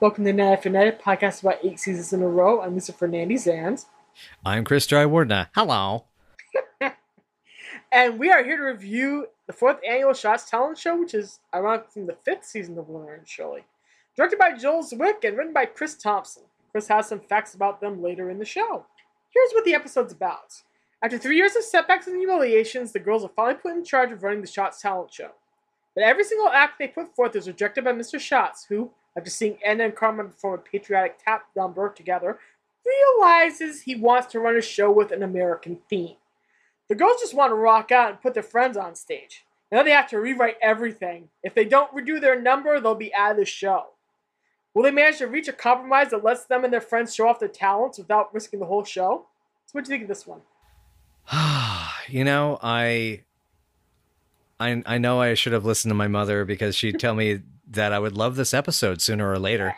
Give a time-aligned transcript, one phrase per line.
[0.00, 2.60] Welcome to Night After a podcast about eight seasons in a row.
[2.60, 2.94] I'm Mr.
[2.94, 3.84] Fernandes and
[4.46, 5.48] I'm Chris Drywardna.
[5.56, 6.04] Hello.
[7.90, 11.90] and we are here to review the fourth annual Shotz Talent Show, which is ironically
[11.92, 13.64] from the fifth season of Laverne and Shirley.
[14.16, 16.44] Directed by Joel Zwick and written by Chris Thompson.
[16.70, 18.86] Chris has some facts about them later in the show.
[19.30, 20.62] Here's what the episode's about.
[21.02, 24.22] After three years of setbacks and humiliations, the girls are finally put in charge of
[24.22, 25.32] running the Shotz Talent Show.
[25.96, 28.20] But every single act they put forth is rejected by Mr.
[28.20, 32.38] Shotz, who, after seeing Edna and Carmine perform a patriotic tap number together,
[32.86, 36.16] realizes he wants to run a show with an American theme.
[36.88, 39.44] The girls just want to rock out and put their friends on stage.
[39.72, 41.28] Now they have to rewrite everything.
[41.42, 43.88] If they don't redo their number, they'll be out of the show.
[44.72, 47.40] Will they manage to reach a compromise that lets them and their friends show off
[47.40, 49.26] their talents without risking the whole show?
[49.66, 50.40] So what do you think of this one?
[52.08, 53.22] you know, I
[54.60, 57.92] I I know I should have listened to my mother because she'd tell me that
[57.92, 59.74] I would love this episode sooner or later.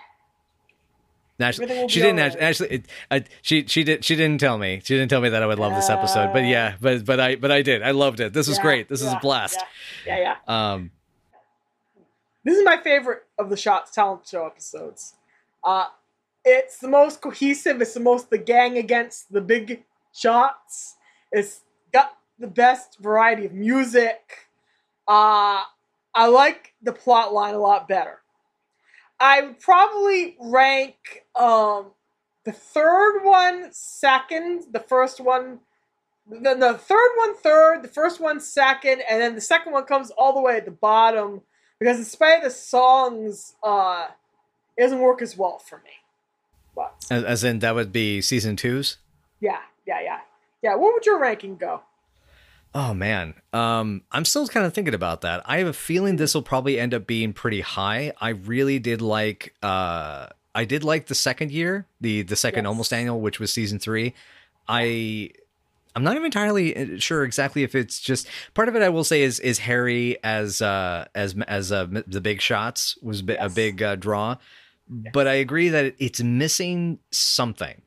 [1.40, 2.36] Actually, she didn't right.
[2.38, 2.68] actually.
[2.68, 4.82] It, I, she she did she didn't tell me.
[4.84, 6.32] She didn't tell me that I would love uh, this episode.
[6.32, 7.82] But yeah, but but I but I did.
[7.82, 8.32] I loved it.
[8.32, 8.88] This was yeah, great.
[8.88, 9.58] This yeah, is a blast.
[10.06, 10.72] Yeah, yeah, yeah.
[10.72, 10.90] Um,
[12.44, 15.14] this is my favorite of the Shotz Talent Show episodes.
[15.64, 15.86] Uh,
[16.44, 17.80] it's the most cohesive.
[17.80, 20.96] It's the most the gang against the big shots.
[21.32, 21.60] It's
[21.92, 24.48] got the best variety of music.
[25.06, 25.62] Uh,
[26.14, 28.18] I like the plot line a lot better.
[29.18, 30.96] I would probably rank
[31.34, 31.92] um,
[32.44, 35.60] the third one second, the first one,
[36.26, 40.10] then the third one third, the first one second, and then the second one comes
[40.10, 41.42] all the way at the bottom
[41.78, 44.08] because, in spite of the songs, uh,
[44.76, 45.90] it doesn't work as well for me.
[46.74, 48.96] But as, as in that would be season twos.
[49.40, 50.20] Yeah, yeah, yeah,
[50.62, 50.74] yeah.
[50.76, 51.82] Where would your ranking go?
[52.72, 55.42] Oh man, um, I'm still kind of thinking about that.
[55.44, 58.12] I have a feeling this will probably end up being pretty high.
[58.20, 62.68] I really did like, uh, I did like the second year, the the second yes.
[62.68, 64.14] almost annual, which was season three.
[64.68, 65.30] I,
[65.96, 68.82] I'm not even entirely uh, sure exactly if it's just part of it.
[68.82, 73.22] I will say is is Harry as uh, as as uh, the big shots was
[73.22, 73.38] yes.
[73.40, 74.36] a big uh, draw,
[74.88, 75.10] yes.
[75.12, 77.82] but I agree that it's missing something,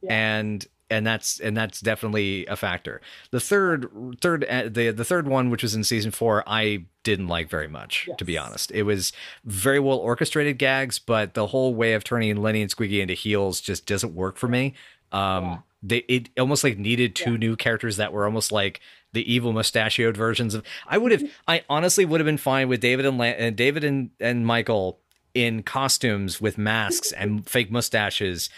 [0.00, 0.12] yeah.
[0.12, 3.00] and and that's and that's definitely a factor.
[3.30, 3.90] The third
[4.20, 7.68] third uh, the the third one, which was in season four, I didn't like very
[7.68, 8.16] much, yes.
[8.18, 8.70] to be honest.
[8.70, 9.12] It was
[9.44, 13.60] very well orchestrated gags, but the whole way of turning Lenny and Squiggy into heels
[13.60, 14.74] just doesn't work for me.
[15.12, 15.58] Um, yeah.
[15.82, 17.38] they it almost like needed two yeah.
[17.38, 18.80] new characters that were almost like
[19.12, 20.64] the evil mustachioed versions of.
[20.86, 24.10] I would have, I honestly would have been fine with David and, and David and
[24.20, 25.00] and Michael
[25.34, 28.50] in costumes with masks and fake mustaches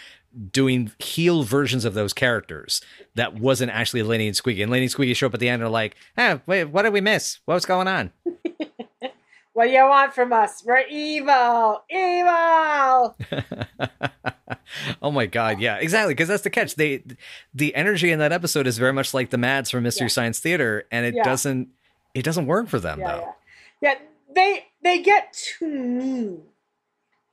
[0.51, 2.81] doing heel versions of those characters
[3.15, 4.61] that wasn't actually Lenny and Squiggy.
[4.61, 6.83] And Lenny and Squiggy show up at the end and are like, "Ah, wait, what
[6.83, 7.39] did we miss?
[7.45, 8.11] What's going on?"
[9.53, 10.63] what do you want from us?
[10.65, 13.17] We're evil, evil.
[15.01, 16.13] oh my god, yeah, exactly.
[16.13, 16.75] Because that's the catch.
[16.75, 17.03] They,
[17.53, 20.09] the energy in that episode is very much like the Mads from Mystery yeah.
[20.09, 21.23] Science Theater, and it yeah.
[21.23, 21.69] doesn't,
[22.13, 23.35] it doesn't work for them yeah, though.
[23.81, 23.93] Yeah.
[23.93, 23.95] yeah,
[24.33, 26.43] they they get too mean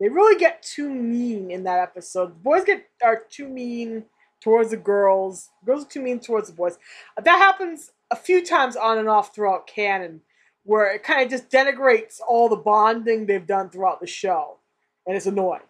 [0.00, 2.30] they really get too mean in that episode.
[2.30, 4.04] The boys get are too mean
[4.40, 5.50] towards the girls.
[5.64, 6.78] Girls are too mean towards the boys.
[7.16, 10.22] That happens a few times on and off throughout canon,
[10.64, 14.58] where it kind of just denigrates all the bonding they've done throughout the show,
[15.06, 15.62] and it's annoying.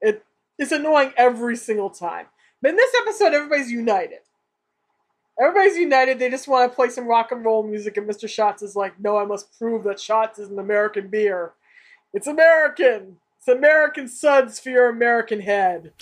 [0.00, 0.24] It
[0.58, 2.26] it's annoying every single time.
[2.60, 4.20] But in this episode, everybody's united.
[5.40, 6.18] Everybody's united.
[6.18, 8.24] They just want to play some rock and roll music, and Mr.
[8.24, 11.52] Shotz is like, "No, I must prove that Shotz is an American beer.
[12.12, 15.92] It's American." It's American suds for your American head.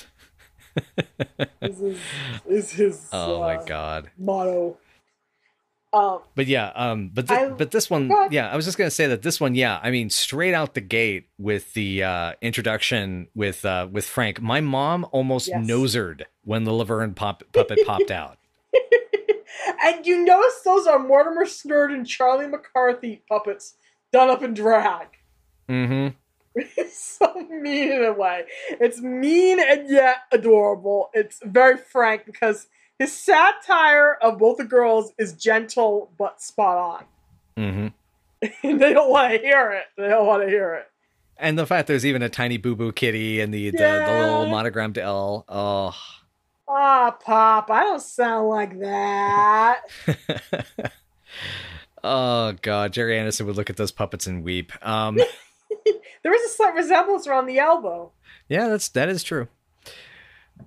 [1.60, 1.98] this is,
[2.48, 4.78] is his oh uh, my god motto.
[5.92, 8.90] Um, but yeah, um, but th- I, but this one, yeah, I was just gonna
[8.90, 13.28] say that this one, yeah, I mean, straight out the gate with the uh, introduction
[13.34, 15.66] with uh, with Frank, my mom almost yes.
[15.66, 18.38] nosered when the Laverne pop- puppet popped out.
[19.84, 23.74] and you notice those are Mortimer Snerd and Charlie McCarthy puppets
[24.12, 25.08] done up in drag.
[25.68, 26.16] Mm-hmm.
[26.54, 28.44] It's so mean in a way.
[28.68, 31.10] It's mean and yet adorable.
[31.12, 32.66] It's very frank because
[32.98, 37.04] his satire of both the girls is gentle but spot on.
[37.62, 37.86] Mm-hmm.
[38.78, 39.84] they don't want to hear it.
[39.96, 40.90] They don't want to hear it.
[41.36, 43.70] And the fact there's even a tiny boo boo kitty and the, yeah.
[43.70, 45.44] the, the little monogrammed L.
[45.48, 45.94] Oh.
[46.66, 49.82] Ah, oh, Pop, I don't sound like that.
[52.04, 54.72] oh God, Gerry Anderson would look at those puppets and weep.
[54.86, 55.18] Um
[56.24, 58.10] there is a slight resemblance around the elbow.
[58.48, 59.46] Yeah, that's that is true.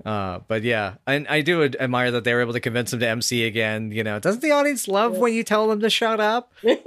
[0.06, 3.07] Uh, but yeah, and I do admire that they were able to convince him to
[3.07, 3.92] MC again.
[3.92, 5.21] You know, doesn't the audience love yes.
[5.21, 6.54] when you tell them to shut up?
[6.62, 6.77] yeah,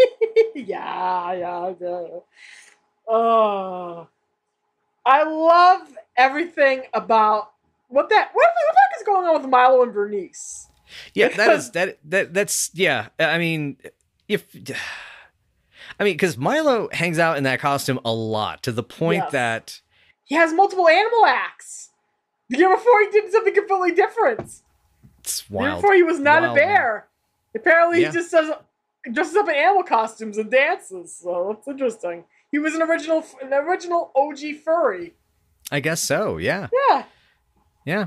[0.55, 2.07] yeah, yeah.
[3.09, 4.07] Oh,
[5.05, 7.51] I love everything about
[7.89, 10.69] what that what, what the heck is going on with Milo and Bernice.
[11.13, 13.09] Yeah, that is that that that's yeah.
[13.19, 13.79] I mean,
[14.29, 14.47] if
[16.01, 19.33] I mean, because Milo hangs out in that costume a lot to the point Yes.
[19.33, 19.81] that
[20.25, 21.91] He has multiple animal acts.
[22.49, 24.41] The year before he did something completely different.
[25.21, 25.83] it's The year wild.
[25.83, 27.07] before he was not Wild, a bear.
[27.55, 28.09] Apparently Yeah.
[28.09, 28.51] he just does
[29.13, 31.15] dresses up in animal costumes and dances.
[31.17, 32.25] So that's interesting.
[32.51, 35.15] He was an original an original OG furry.
[35.71, 36.39] I guess so.
[36.39, 37.05] Yeah, Yeah.
[37.85, 38.07] yeah.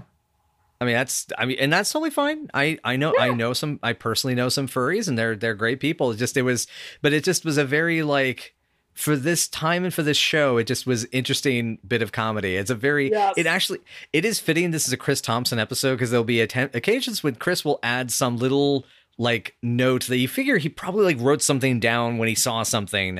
[0.82, 2.50] I mean, that's I mean, and that's totally fine.
[2.54, 3.80] I I know I know some.
[3.82, 6.12] I personally know some furries, and they're they're great people.
[6.12, 6.68] It just it was,
[7.02, 8.54] but it just was a very like
[8.94, 12.56] for this time and for this show, it just was interesting bit of comedy.
[12.58, 13.34] It's a very Yes.
[13.38, 13.80] it actually
[14.12, 14.72] it is fitting.
[14.72, 18.12] This is a Chris Thompson episode because there'll be atten- occasions when Chris will add
[18.12, 18.86] some little
[19.18, 23.18] like note that you figure he probably like wrote something down when he saw something,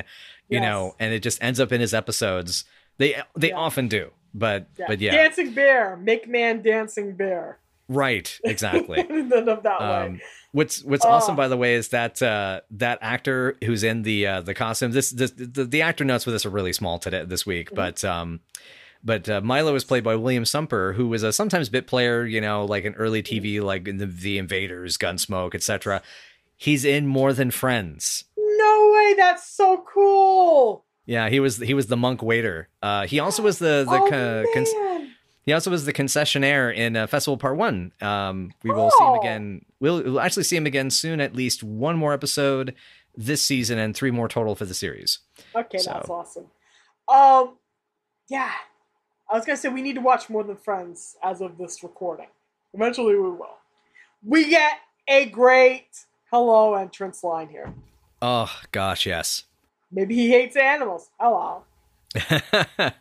[0.48, 0.62] you Yes.
[0.62, 2.64] know, and it just ends up in his episodes.
[2.98, 3.56] They they Yeah.
[3.56, 4.84] often do, but yeah.
[4.88, 5.96] but yeah, Dancing bear.
[5.96, 7.58] Make man dancing bear.
[7.88, 9.02] right, exactly.
[9.02, 9.86] That way.
[9.86, 10.20] Um,
[10.52, 11.10] what's what's Oh.
[11.10, 14.92] awesome, by the way, is that uh, that actor who's in the uh, the costume.
[14.92, 17.76] This, this the, the actor notes for this are really small today this week, Mm-hmm.
[17.76, 18.40] but um,
[19.06, 22.40] but uh, Milo is played by William Sumper, who was a sometimes bit player, you
[22.40, 26.00] know, like an early TV, like in the, the Invaders, Gunsmoke, etc.
[26.56, 28.24] He's in More Than Friends.
[28.38, 30.86] No way, that's so cool.
[31.06, 32.68] Yeah, he was he was the monk waiter.
[32.82, 35.10] Uh, he also was the the oh, co- cons- man.
[35.44, 37.92] he also was the concessionaire in uh, Festival Part One.
[38.00, 39.20] Um, we will see him Oh.
[39.20, 39.64] again.
[39.80, 41.20] We'll, we'll actually see him again soon.
[41.20, 42.74] At least one more episode
[43.16, 45.18] this season, and three more total for the series.
[45.54, 46.46] Okay, So- that's awesome.
[47.06, 47.58] Um,
[48.28, 48.50] yeah,
[49.30, 52.28] I was gonna say we need to watch more than Friends as of this recording.
[52.72, 53.58] Eventually, we will.
[54.24, 55.88] We get a great
[56.30, 57.74] hello entrance line here.
[58.22, 59.44] Oh gosh, yes.
[59.94, 61.08] Maybe he hates animals.
[61.20, 61.62] Hello.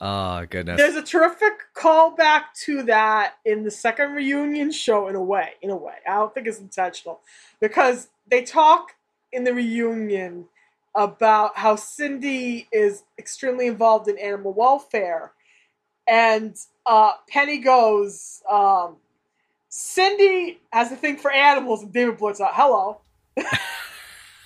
[0.00, 0.76] oh goodness.
[0.76, 5.08] There's a terrific callback to that in the second reunion show.
[5.08, 7.20] In a way, in a way, I don't think it's intentional
[7.60, 8.94] because they talk
[9.32, 10.46] in the reunion
[10.94, 15.32] about how Cindy is extremely involved in animal welfare,
[16.06, 18.96] and uh, Penny goes, um,
[19.70, 23.00] "Cindy has a thing for animals," and David blurts out, "Hello."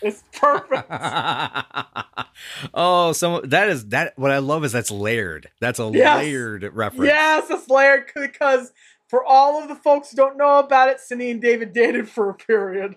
[0.03, 0.87] it's perfect.
[2.75, 4.19] oh, so that is that.
[4.19, 5.49] What I love is that's layered.
[5.61, 6.19] That's a Yes.
[6.19, 7.07] layered reference.
[7.09, 8.73] Yes, it's layered because
[9.09, 12.31] for all of the folks who don't know about it, Cindy and David dated for
[12.31, 12.97] a period.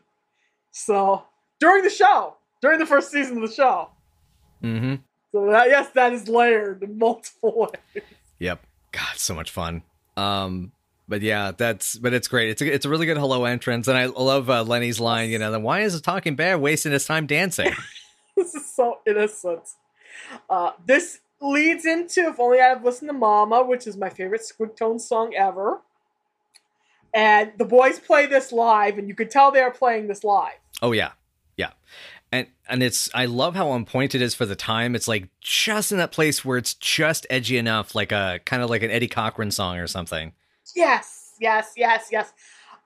[0.72, 1.24] So
[1.60, 3.90] during the show, during the first season of the show.
[4.64, 4.96] Mm-hmm.
[5.32, 8.04] So that, yes, that is layered in multiple ways.
[8.40, 8.66] Yep.
[8.92, 9.82] God, so much fun.
[10.16, 10.72] Um,
[11.08, 12.50] but yeah, that's but it's great.
[12.50, 15.30] It's a it's a really good hello entrance, and I love uh, Lenny's line.
[15.30, 17.72] You know, then why is a talking bear wasting his time dancing?
[18.36, 19.70] this is so innocent.
[20.50, 24.42] Uh, this leads into If Only I Had Listened to Mama, which is my favorite
[24.42, 25.82] Squig Tone song ever.
[27.14, 30.56] And the boys play this live, and you could tell they are playing this live.
[30.82, 31.12] oh yeah,
[31.58, 31.72] yeah,
[32.32, 34.96] and and it's I love how on point it is for the time.
[34.96, 38.70] It's like just in that place where it's just edgy enough, like a kind of
[38.70, 40.32] like an Eddie Cochran song or something.
[40.76, 42.34] Yes, yes, yes, yes.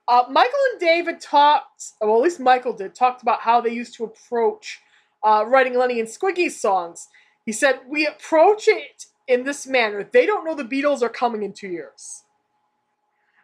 [0.08, 3.96] Uh, Michael and David talked, well, at least Michael did, talked about how they used
[3.96, 4.82] to approach
[5.24, 7.08] uh, writing Lenny and Squiggy's songs.
[7.46, 10.08] He said, We approach it in this manner.
[10.10, 12.24] They don't know the Beatles are coming in two years.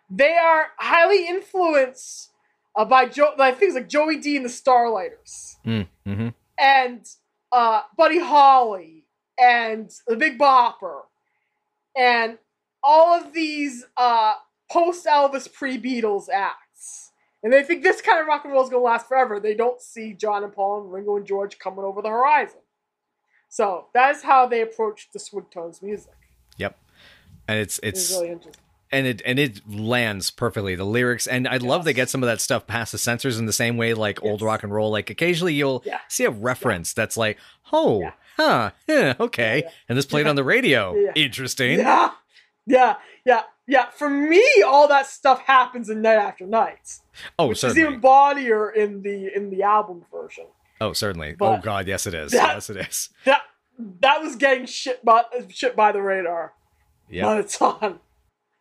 [0.09, 2.31] They are highly influenced
[2.75, 7.05] uh, by Joe, by things like Joey Dee and the Starliters Mm, hmm and
[7.51, 9.05] uh, Buddy Holly
[9.39, 11.01] and the Big Bopper
[11.97, 12.37] and
[12.83, 14.33] all of these uh,
[14.71, 17.11] post Elvis pre Beatles acts.
[17.43, 19.37] And they think this kind of rock and roll is going to last forever.
[19.39, 22.59] They don't see John and Paul and Ringo and George coming over the horizon.
[23.49, 26.13] So that is how they approach the Squigtones music.
[26.57, 26.77] Yep.
[27.47, 28.63] And it's It's it's really interesting.
[28.91, 31.85] and it and it lands perfectly the lyrics and i love Yes.
[31.85, 34.41] they get some of that stuff past the censors in the same way like old
[34.41, 35.99] rock and roll like occasionally you'll Yeah.
[36.07, 37.37] see a reference that's like
[37.73, 38.11] oh Yeah.
[38.37, 39.71] huh yeah, okay Yeah, yeah.
[39.89, 40.29] and this played Yeah.
[40.29, 41.11] on the radio Yeah.
[41.15, 42.11] interesting Yeah,
[42.65, 43.89] yeah, yeah, yeah.
[43.91, 46.99] For me, all that stuff happens in Night After Night,
[47.39, 50.45] oh which certainly is even baudier in the in the album version.
[50.81, 53.41] oh certainly But oh god yes it is that- yes it is that
[54.01, 56.53] that was getting shit by shit by the radar.
[57.09, 57.99] yeah But it's on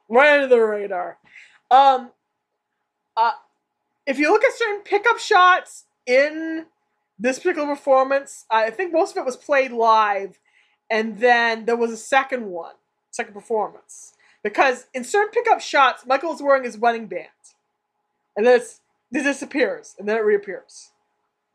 [0.09, 1.18] right under the radar.
[1.71, 2.11] Um,
[3.16, 3.32] uh,
[4.06, 6.66] if you look at certain pickup shots in
[7.18, 10.38] this particular performance, I think most of it was played live,
[10.90, 12.75] and then there was a second one,
[13.12, 14.14] second performance.
[14.42, 17.28] Because in certain pickup shots, Michael is wearing his wedding band,
[18.37, 18.81] and then it's,
[19.12, 20.90] it disappears, and then it reappears.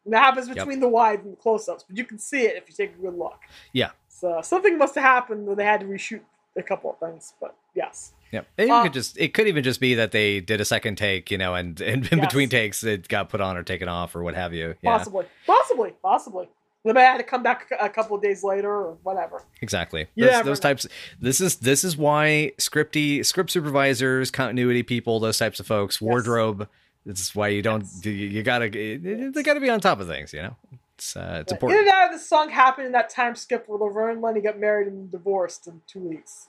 [0.06, 0.56] And that happens Yep.
[0.56, 3.02] between the wide and the close-ups, but you can see it if you take a
[3.02, 3.40] good look.
[3.74, 3.90] Yeah.
[4.08, 6.22] So something must have happened where they had to reshoot
[6.56, 8.14] a couple of things, but yes.
[8.32, 10.98] Yeah, it Uh, could just it could even just be that they did a second
[10.98, 12.28] take, you know, and, and in Yes.
[12.28, 14.76] between takes it got put on or taken off or what have you.
[14.82, 16.50] Yeah, Possibly, possibly, possibly.
[16.88, 19.44] They may have to come back a couple of days later or whatever.
[19.62, 20.08] exactly.
[20.16, 20.88] Yeah, Those, those types.
[21.20, 26.68] This is this is why scripty script supervisors, continuity people, those types of folks, wardrobe.
[27.06, 27.82] This is why you don't.
[27.82, 28.06] Yes.
[28.06, 28.70] You, you gotta.
[28.70, 30.34] They gotta be on top of things.
[30.34, 30.56] You know,
[30.96, 31.80] it's uh, it's Yeah, important.
[31.82, 34.60] Either that or the song happened in that time skip where Laverne and Lenny got
[34.60, 36.48] married and divorced in two weeks.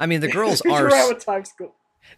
[0.00, 1.72] I mean, the girls are ran with time skip.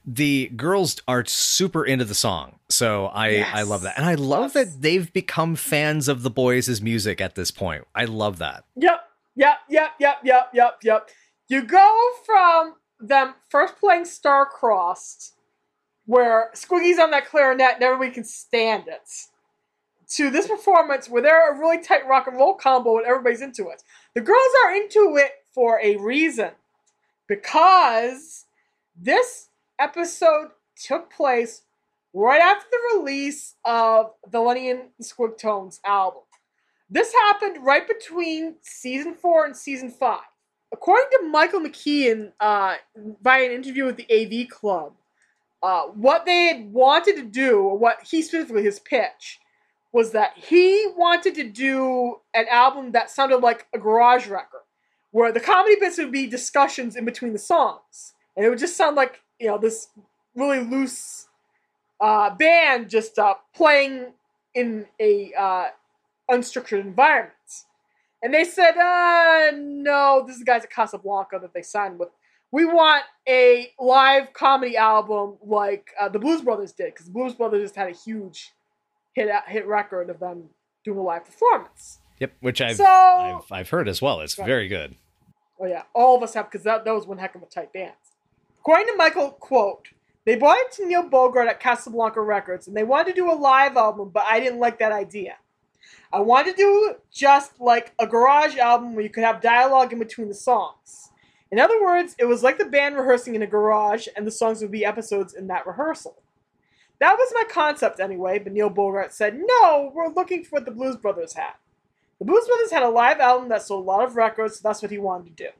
[0.07, 3.51] The girls are super into the song so i Yes.
[3.55, 4.67] i love that and i love Yes.
[4.73, 9.01] that they've become fans of the boys' music at this point i love that Yep,
[9.37, 11.09] yep, yep, yep, yep, yep, yep.
[11.49, 15.35] You go from them first playing Star Crossed,
[16.07, 19.09] where Squiggy's on that clarinet and everybody can stand it,
[20.15, 23.69] to this performance where they're a really tight rock and roll combo and everybody's into
[23.69, 23.83] it.
[24.15, 26.51] The girls are into it for a reason.
[27.29, 28.47] Because
[28.97, 29.48] this
[29.79, 31.63] episode took place
[32.15, 36.23] right after the release of the Lenny and the Squigtones album.
[36.91, 40.23] This happened right between season four and season five.
[40.73, 42.77] According to Michael McKean, uh,
[43.23, 44.93] via an interview with the AV Club,
[45.63, 49.41] uh, what they had wanted to do, or what he specifically his pitch,
[49.93, 54.61] was that he wanted to do an album that sounded like a garage record,
[55.11, 58.77] where the comedy bits would be discussions in between the songs, and it would just
[58.77, 59.89] sound like you know this
[60.35, 61.29] really loose
[62.01, 64.13] uh, band just uh, playing
[64.55, 65.67] in a uh,
[66.31, 67.35] unstructured environment.
[68.23, 72.09] And they said, uh, no, this is the guys at Casablanca that they signed with.
[72.51, 77.35] We want a live comedy album like uh, the Blues Brothers did, because the Blues
[77.35, 78.53] Brothers just had a huge
[79.15, 80.45] hit hit record of them
[80.85, 81.99] doing a live performance.
[82.21, 84.47] yep which i've So- I've, I've heard as well it's Right.
[84.47, 84.95] very good
[85.61, 87.73] Oh yeah, all of us have because that, that was one heck of a tight
[87.73, 87.93] band.
[88.61, 89.89] According to Michael, quote,
[90.25, 93.35] they brought it to Neil Bogart at Casablanca Records and they wanted to do a
[93.35, 95.37] live album, but I didn't like that idea.
[96.13, 99.99] I wanted to do just like a garage album where you could have dialogue in
[99.99, 101.11] between the songs.
[101.51, 104.61] In other words, it was like the band rehearsing in a garage and the songs
[104.61, 106.23] would be episodes in that rehearsal.
[107.01, 110.73] That was my concept anyway, but Neil Bogart said, no, we're looking for what the
[110.73, 111.53] Blues Brothers had.
[112.19, 114.83] The Blues Brothers had a live album that sold a lot of records, so that's
[114.83, 115.51] what he wanted to do.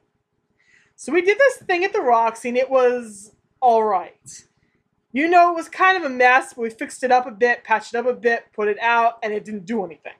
[1.01, 4.43] So we did this thing at the Roxy, and it was alright.
[5.13, 7.63] You know, it was kind of a mess, but we fixed it up a bit,
[7.63, 10.15] patched it up a bit, put it out, and it didn't do anything.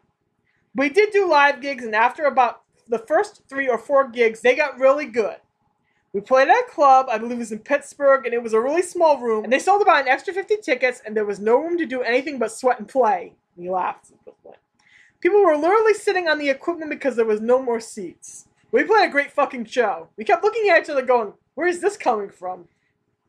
[0.73, 4.55] We did do live gigs, and after about the first three or four gigs, they
[4.55, 5.35] got really good.
[6.13, 8.61] We played at a club, I believe it was in Pittsburgh, and it was a
[8.61, 11.57] really small room, and they sold about an extra 50 tickets, and there was no
[11.57, 13.33] room to do anything but sweat and play.
[13.57, 14.13] We laughed.
[15.19, 18.45] People were literally sitting on the equipment because there was no more seats.
[18.71, 20.09] We played a great fucking show.
[20.17, 22.67] We kept looking at each other going, where is this coming from?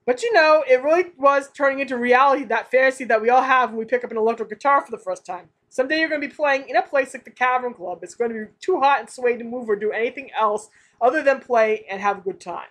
[0.07, 3.71] But you know, it really was turning into reality, that fantasy that we all have
[3.71, 5.49] when we pick up an electric guitar for the first time.
[5.69, 8.01] Someday you're going to be playing in a place like the Cavern Club.
[8.03, 10.69] It's going to be too hot and sway to move or do anything else
[11.01, 12.67] other than play and have a good time.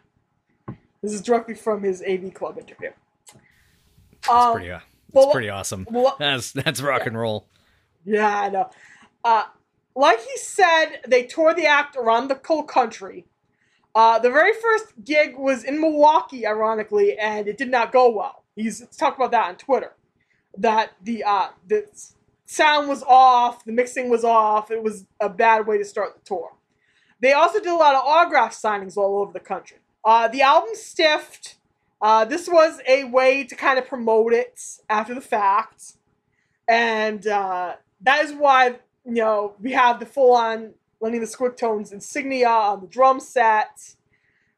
[1.02, 2.90] This is directly from his AV Club interview.
[4.12, 5.88] It's Um, pretty, uh, it's well, pretty awesome.
[5.90, 7.48] well, That's that's rock and roll.
[8.04, 8.70] Yeah, I know.
[9.24, 9.44] Uh,
[9.96, 13.26] like he said, they toured the act around the whole country.
[13.96, 18.44] Uh, the very first gig was in Milwaukee, ironically, and it did not go well.
[18.56, 19.94] He's talked about that on Twitter.
[20.58, 21.86] That the uh, the
[22.46, 24.72] sound was off, the mixing was off.
[24.72, 26.52] It was a bad way to start the tour.
[27.22, 29.78] They also did a lot of autograph signings all over the country.
[30.04, 31.56] Uh, the album Stiffed.
[32.02, 35.96] Uh, this was a way to kind of promote it after the fact,
[36.66, 38.76] and uh, that is why
[39.10, 43.96] you know we have the full-on Lenny the Squigtones insignia on the drum set.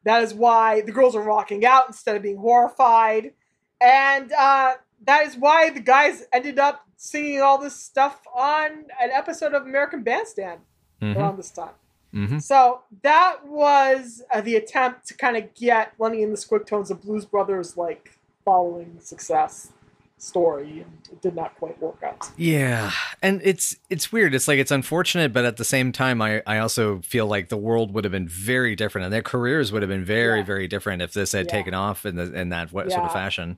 [0.03, 3.33] That is why the girls are rocking out instead of being horrified,
[3.79, 4.73] and uh,
[5.05, 9.63] that is why the guys ended up singing all this stuff on an episode of
[9.63, 10.61] American Bandstand
[10.99, 11.73] hmm around this time.
[12.13, 16.89] hmm So that was uh, the attempt to kind of get Lenny and the Squigtones,
[16.89, 19.71] the Blues Brothers, like following success
[20.21, 22.29] story, and it did not quite work out.
[22.37, 24.33] Yeah, and it's it's weird.
[24.35, 27.57] It's like it's unfortunate, but at the same time, I I also feel like the
[27.57, 30.45] world would have been very different, and their careers would have been very Yeah.
[30.45, 31.51] very different if this had Yeah.
[31.51, 33.57] taken off in the in that what, sort of fashion.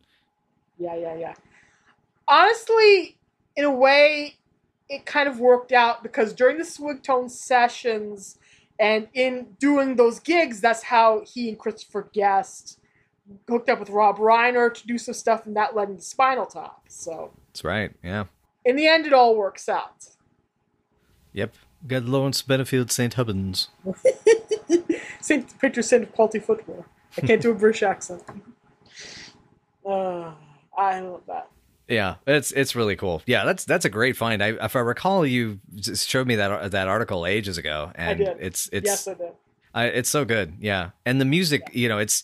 [0.80, 1.34] Yeah, yeah, yeah.
[2.28, 3.18] Honestly,
[3.56, 4.36] in a way,
[4.90, 8.38] it kind of worked out because during the Squigtone sessions
[8.80, 12.80] and in doing those gigs, that's how he and Christopher Guest
[13.50, 16.82] hooked up with Rob Reiner to do some stuff, and that led into Spinal Tap.
[16.88, 17.92] So, That's right.
[18.04, 18.26] Yeah.
[18.66, 20.08] in the end, it all works out.
[21.34, 21.54] Yep.
[21.88, 23.14] Got Lawrence Benefield St.
[23.16, 23.70] Hubbins.
[25.22, 26.86] Saint Picture Saint of Quality Footwear.
[27.18, 28.24] I can't do a British accent.
[29.86, 30.32] Uh,
[30.78, 31.50] I love that.
[31.88, 33.22] Yeah, it's it's really cool.
[33.26, 34.42] Yeah, that's that's a great find.
[34.42, 38.38] I, if I recall, you showed me that that article ages ago, and did.
[38.40, 39.32] it's it's yes, I did.
[39.74, 40.54] I, it's so good.
[40.62, 42.24] Yeah, and the music, you know, it's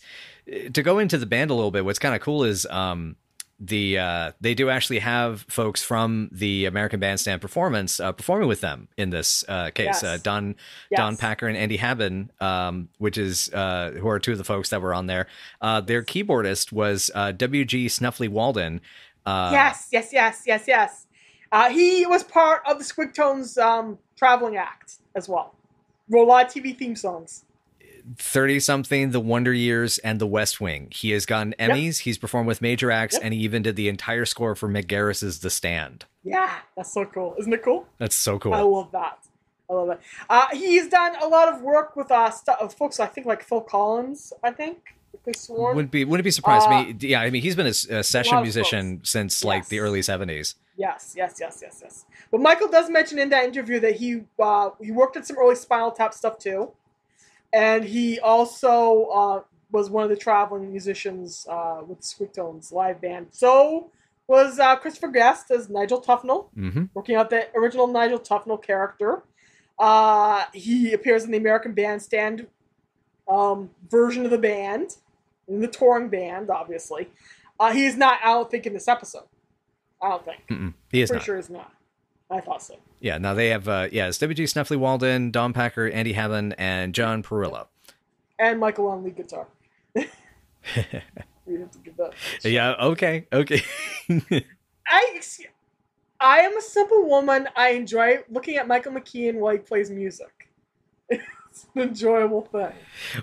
[0.72, 1.84] to go into the band a little bit.
[1.84, 3.16] What's kind of cool is um
[3.62, 8.62] the uh they do actually have folks from the American Bandstand performance uh, performing with
[8.62, 10.02] them in this uh case.
[10.02, 10.04] Yes.
[10.04, 10.54] Uh, Don
[10.90, 10.96] Yes.
[10.98, 14.70] Don Packer and Andy Haben, um, which is uh who are two of the folks
[14.70, 15.26] that were on there.
[15.60, 17.88] Uh, their keyboardist was uh, W.G.
[17.88, 18.80] Snuffy Walden.
[19.26, 21.06] Yes, yes, yes, yes, yes.
[21.52, 25.54] Uh, he was part of the Squigtones um, traveling act as well.
[26.08, 27.44] Wrote a lot of TV theme songs.
[28.16, 30.88] 30 something, The Wonder Years, and The West Wing.
[30.90, 31.98] He has gotten Emmys.
[32.00, 33.22] He's performed with major acts, Yep.
[33.24, 36.04] and he even did the entire score for Mick Garris's The Stand.
[36.24, 37.34] Yeah, that's so cool.
[37.38, 37.86] Isn't it cool?
[37.98, 38.54] That's so cool.
[38.54, 39.18] I love that.
[39.68, 40.00] I love it.
[40.28, 43.42] Uh, he's done a lot of work with uh, stu- uh, folks, I think, like
[43.42, 44.78] Phil Collins, I think.
[45.12, 45.74] If they sworn.
[45.74, 46.96] wouldn't be wouldn't be surprised Uh, me.
[47.00, 50.54] Yeah, I mean he's been a session of musician since like the early seventies.
[50.76, 52.04] Yes, yes, yes, yes, yes.
[52.30, 55.56] But Michael does mention in that interview that he uh, he worked at some early
[55.56, 56.70] Spinal Tap stuff too,
[57.52, 59.40] and he also uh,
[59.72, 63.28] was one of the traveling musicians uh, with Squigtones live band.
[63.30, 63.90] So
[64.26, 66.84] was uh, Christopher Guest as Nigel Tufnel, Mm-hmm.
[66.94, 69.22] working out the original Nigel Tufnel character.
[69.78, 72.46] Uh, he appears in the American Bandstand
[73.28, 74.96] um, version of the band,
[75.48, 77.08] in the touring band, obviously.
[77.58, 79.24] Uh, he is not, I don't think, in this episode.
[80.02, 80.40] I don't think.
[80.50, 80.74] Mm-mm.
[80.90, 81.24] He is Pretty not.
[81.26, 81.72] sure he's not.
[82.30, 82.76] I thought so.
[83.00, 83.18] Yeah.
[83.18, 84.46] Now they have uh, yeah, it's W.G.
[84.46, 87.66] Snuffy Walden, Don Packer, Andy Haben, and John Perillo.
[88.38, 89.48] And Michael on lead guitar.
[89.94, 90.04] we
[91.58, 92.14] have to give that.
[92.44, 92.74] Yeah.
[92.80, 93.26] Okay.
[93.32, 93.62] Okay.
[94.88, 95.20] I,
[96.20, 97.48] I am a simple woman.
[97.56, 100.48] I enjoy looking at Michael McKean while he plays music.
[101.50, 102.72] It's an enjoyable thing.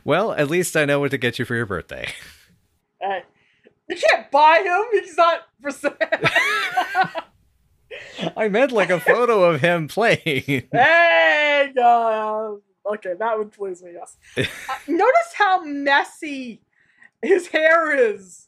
[0.04, 2.10] well, at least I know what to get you for your birthday.
[3.02, 3.20] Uh,
[3.88, 5.02] you can't buy him.
[5.02, 5.94] He's not for sale.
[8.36, 10.20] I meant like a photo of him playing.
[10.72, 12.52] hey, uh,
[12.94, 13.92] okay, that would please me.
[13.94, 14.18] Yes.
[14.38, 14.44] Uh,
[14.88, 16.62] notice how messy
[17.22, 18.44] his hair is.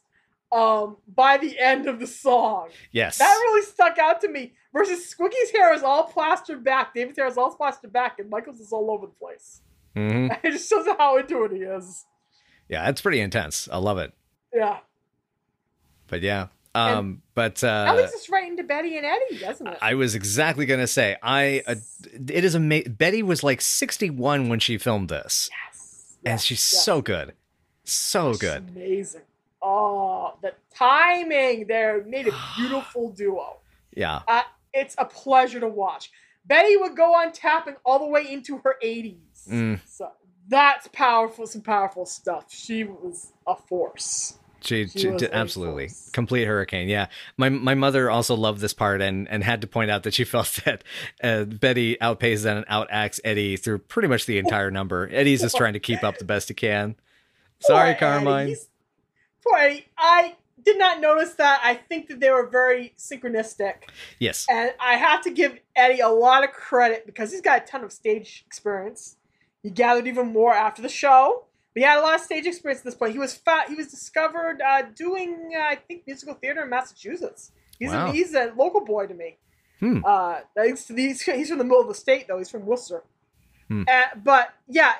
[0.52, 3.18] Um, by the end of the song, yes.
[3.18, 4.52] that really stuck out to me.
[4.72, 6.92] Versus Squiggy's hair is all plastered back.
[6.92, 9.60] David's hair is all plastered back, and Michael's is all over the place.
[9.94, 12.04] hmm It just shows how into it he is.
[12.68, 13.68] Yeah, that's pretty intense.
[13.70, 14.12] I love it.
[14.52, 14.78] Yeah.
[16.08, 16.48] But yeah.
[16.74, 19.78] Um, but uh, least it's right into Betty and Eddie, doesn't it?
[19.82, 21.62] I was exactly gonna say I.
[21.66, 21.74] Uh,
[22.14, 22.92] it is amazing.
[22.92, 26.16] Betty was like sixty-one when she filmed this, yes.
[26.24, 26.84] and yes, she's yes.
[26.84, 27.34] so good,
[27.84, 28.68] so She's good.
[28.68, 29.22] Amazing.
[29.62, 33.58] Oh, the timing there made a beautiful duo.
[33.94, 34.22] Yeah,
[34.72, 36.10] It's a pleasure to watch.
[36.46, 39.48] Betty would go on tapping all the way into her 80s.
[39.48, 39.80] Mm.
[39.86, 40.10] So
[40.48, 42.46] that's powerful, some powerful stuff.
[42.48, 44.38] She was a force.
[44.62, 46.10] She, She she did absolutely force.
[46.12, 46.88] complete hurricane.
[46.88, 50.14] Yeah, my my mother also loved this part and and had to point out that
[50.14, 50.84] she felt that
[51.22, 55.08] uh, Betty outpaces and outacts Eddie through pretty much the entire number.
[55.12, 56.96] Eddie's just trying to keep up the best he can.
[57.60, 58.56] Sorry, Poor Carmine.
[59.46, 59.86] Poor Eddie.
[59.98, 61.60] I did not notice that.
[61.64, 63.74] I think that they were very synchronistic.
[64.18, 64.46] Yes.
[64.50, 67.82] And I have to give Eddie a lot of credit because he's got a ton
[67.82, 69.16] of stage experience.
[69.62, 71.44] He gathered even more after the show.
[71.74, 73.12] But he had a lot of stage experience at this point.
[73.12, 77.52] He was fa- he was discovered uh, doing uh, I think musical theater in Massachusetts.
[77.78, 78.08] He's Wow.
[78.08, 79.38] a, he's a local boy to me.
[79.78, 80.04] Hmm.
[80.04, 82.38] Uh, he's, he's, he's from the middle of the state though.
[82.38, 83.02] He's from Worcester.
[83.68, 83.84] Hmm.
[83.88, 84.92] Uh, but yeah,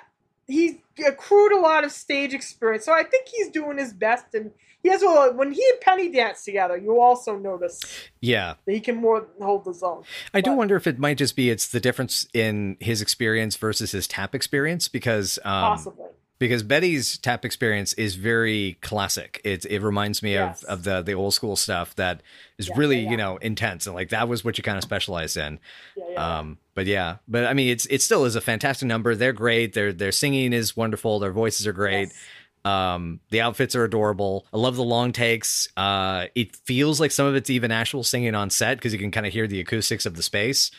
[0.46, 4.32] he accrued a lot of stage experience, so I think he's doing his best.
[4.34, 4.52] And
[4.82, 7.80] he has a when he and Penny dance together, you also notice
[8.20, 8.54] Yeah.
[8.64, 10.04] that he can more hold his own.
[10.32, 13.90] I do wonder if it might just be it's the difference in his experience versus
[13.90, 16.06] his tap experience because um, Possibly.
[16.40, 19.40] Because Betty's tap experience is very classic.
[19.44, 20.64] It it reminds me Yes.
[20.64, 22.22] of of the the old school stuff that
[22.58, 24.82] is Yeah, really yeah, you know intense and like that was what you kind of
[24.82, 25.60] specialized in.
[25.96, 26.38] Yeah.
[26.38, 29.14] Um, but yeah, but I mean it's it still is a fantastic number.
[29.14, 29.74] They're great.
[29.74, 31.20] Their their singing is wonderful.
[31.20, 32.08] Their voices are great.
[32.08, 32.16] Yes.
[32.62, 34.44] Um, the outfits are adorable.
[34.52, 35.68] I love the long takes.
[35.78, 39.10] Uh, it feels like some of it's even actual singing on set because you can
[39.10, 40.70] kind of hear the acoustics of the space.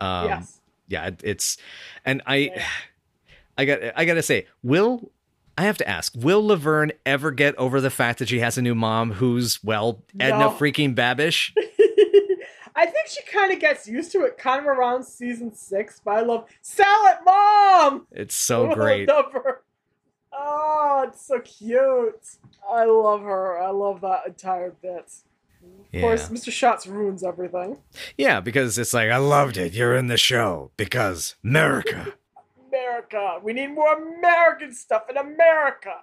[0.00, 0.60] Um, yes.
[0.88, 1.56] yeah, it, it's,
[2.04, 2.50] and I.
[3.58, 5.10] I got, I gotta say, will
[5.58, 8.62] I have to ask, will Laverne ever get over the fact that she has a
[8.62, 10.50] new mom who's well Edna No.
[10.50, 11.52] freaking Babish?
[12.76, 16.12] I think she kind of gets used to it kind of around season six, but
[16.12, 18.06] I love Salad Mom!
[18.12, 19.10] It's so great.
[20.32, 22.14] Oh, it's so cute.
[22.70, 23.60] I love her.
[23.60, 25.12] I love that entire bit.
[25.92, 26.50] Of course, Mr.
[26.52, 27.78] Shotz ruins everything.
[28.16, 29.72] Yeah, because it's like I loved it.
[29.72, 32.14] You're in the show because America.
[32.82, 33.38] America.
[33.42, 36.02] We need more American stuff in America.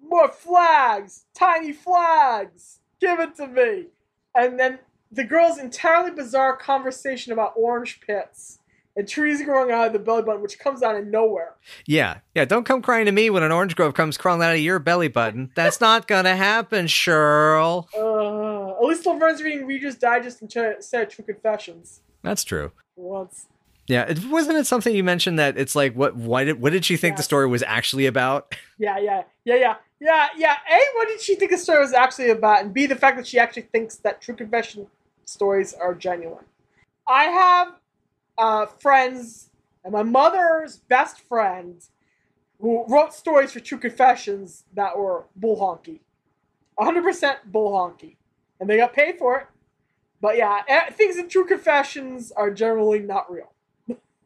[0.00, 3.86] more flags, tiny flags, give it to me.
[4.34, 4.78] And then
[5.10, 8.58] the girl's entirely bizarre conversation about orange pits
[8.96, 11.54] and trees growing out of the belly button, which comes out of nowhere.
[11.86, 12.44] Yeah, yeah.
[12.44, 15.08] Don't come crying to me when an orange grove comes crawling out of your belly
[15.08, 15.50] button.
[15.56, 17.86] That's not gonna happen, Cheryl.
[17.96, 22.02] Uh, at least Laverne's reading Reader's Digest instead of True Confessions.
[22.22, 22.72] That's true.
[22.96, 23.46] Once.
[23.86, 26.16] Yeah, it, wasn't it something you mentioned that it's like what?
[26.16, 27.16] Why did what did she think Yeah.
[27.18, 28.54] the story was actually about?
[28.76, 30.56] Yeah, yeah, yeah, yeah, yeah, yeah.
[30.68, 32.60] A, what did she think the story was actually about?
[32.62, 34.88] And B, the fact that she actually thinks that True Confession
[35.26, 36.44] stories are genuine.
[37.06, 37.68] I have
[38.36, 39.50] uh, friends,
[39.84, 41.80] and my mother's best friend,
[42.60, 46.00] who wrote stories for True Confessions that were bull honky.
[46.80, 48.16] 100% bull honky.
[48.58, 49.46] And they got paid for it.
[50.20, 53.52] But yeah, eh, things in True Confessions are generally not real.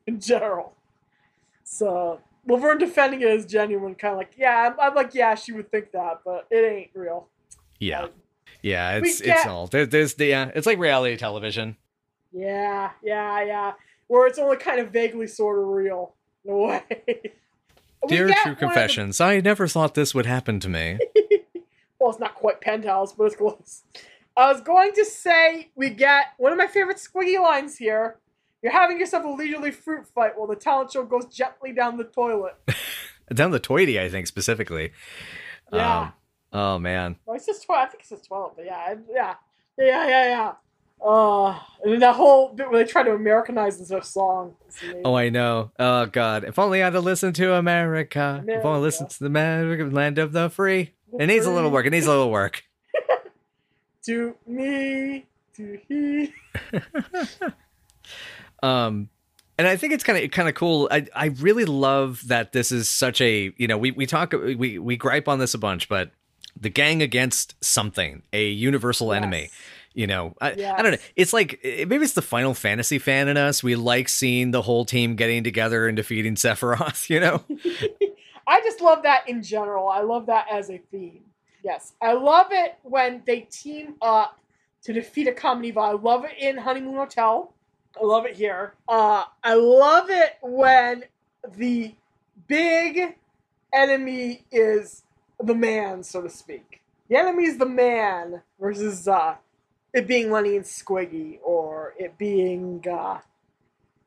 [0.09, 0.73] In general.
[1.65, 5.53] So, Laverne defending it as genuine, kind of like, yeah, I'm, I'm like, yeah, she
[5.53, 7.29] would think that, but it ain't real.
[7.79, 8.15] Yeah, Like,
[8.63, 8.97] yeah.
[8.97, 10.51] It's it's all there, there's the yeah.
[10.55, 11.77] It's like reality television.
[12.33, 13.73] yeah, yeah, yeah.
[14.09, 16.83] Where it's only kind of vaguely sort of real, in a way.
[18.09, 20.99] Dear True of the- Confessions, I never thought this would happen to me.
[22.01, 23.83] well, it's not quite penthouse, but it's close.
[24.37, 28.17] I was going to say we get one of my favorite squiggy lines here.
[28.63, 32.05] You're having yourself a leisurely fruit fight while the talent show goes gently down the
[32.05, 32.55] toilet.
[33.35, 34.91] Down the toity, I think specifically.
[35.71, 36.01] Yeah.
[36.01, 36.13] Um,
[36.55, 37.17] oh man.
[37.27, 37.85] Well, it's just twelve.
[37.85, 39.35] I think it's just twelve, but yeah, yeah,
[39.77, 40.53] yeah, yeah, yeah.
[41.05, 41.51] Uh,
[41.83, 44.55] and then that whole bit where they try to Americanize this song.
[45.05, 45.71] Oh, I know.
[45.79, 46.45] Oh God.
[46.45, 48.43] If only I'd listened to America.
[48.43, 48.79] If only America.
[48.81, 50.95] listened to the American land of the free.
[51.19, 51.87] It needs a little work.
[51.87, 52.65] It needs a little work.
[54.07, 56.33] to me, to he.
[58.63, 59.09] Um
[59.59, 60.89] and I think it's kind of kind of cool.
[60.91, 64.79] I I really love that this is such a you know we we talk we
[64.79, 66.13] we gripe on this a bunch, but
[66.61, 69.51] the gang against something, a universal enemy.
[69.95, 70.79] You know, I, Yes.
[70.79, 70.99] I don't know.
[71.17, 73.65] It's like eh, maybe it's the Final Fantasy fan in us.
[73.65, 77.11] We like seeing the whole team getting together and defeating Sephiroth.
[77.11, 77.43] You know,
[78.47, 79.89] I just love that in general.
[79.89, 81.23] I love that as a theme.
[81.65, 84.39] Yes, I love it when they team up
[84.83, 85.97] to defeat a comedy villain.
[85.97, 87.53] I love it in Honeymoon Hotel.
[88.01, 88.75] I love it here.
[88.89, 91.05] Uh, I love it when
[91.57, 91.95] the
[92.47, 93.17] big
[93.73, 95.03] enemy is
[95.41, 96.81] the man, so to speak.
[97.09, 99.37] The enemy is the man versus uh,
[99.93, 103.19] it being Lenny and Squiggy, or it being uh,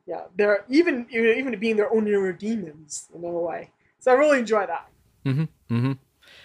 [0.05, 3.69] yeah, they're even even being their own inner demons in a way.
[3.99, 4.89] So I really enjoy that.
[5.25, 5.75] Mm-hmm.
[5.75, 5.91] mm-hmm.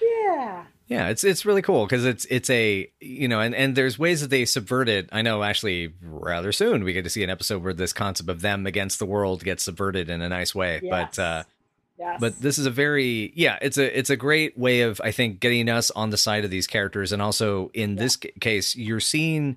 [0.00, 0.64] Yeah.
[0.88, 4.20] Yeah, it's it's really cool because it's it's a you know and and there's ways
[4.20, 5.08] that they subvert it.
[5.10, 8.40] I know actually rather soon we get to see an episode where this concept of
[8.40, 10.80] them against the world gets subverted in a nice way.
[10.88, 11.42] But uh
[11.98, 12.18] Yes.
[12.20, 15.40] but this is a very yeah it's a it's a great way of I think
[15.40, 19.00] getting us on the side of these characters and also in this ca- case you're
[19.00, 19.56] seeing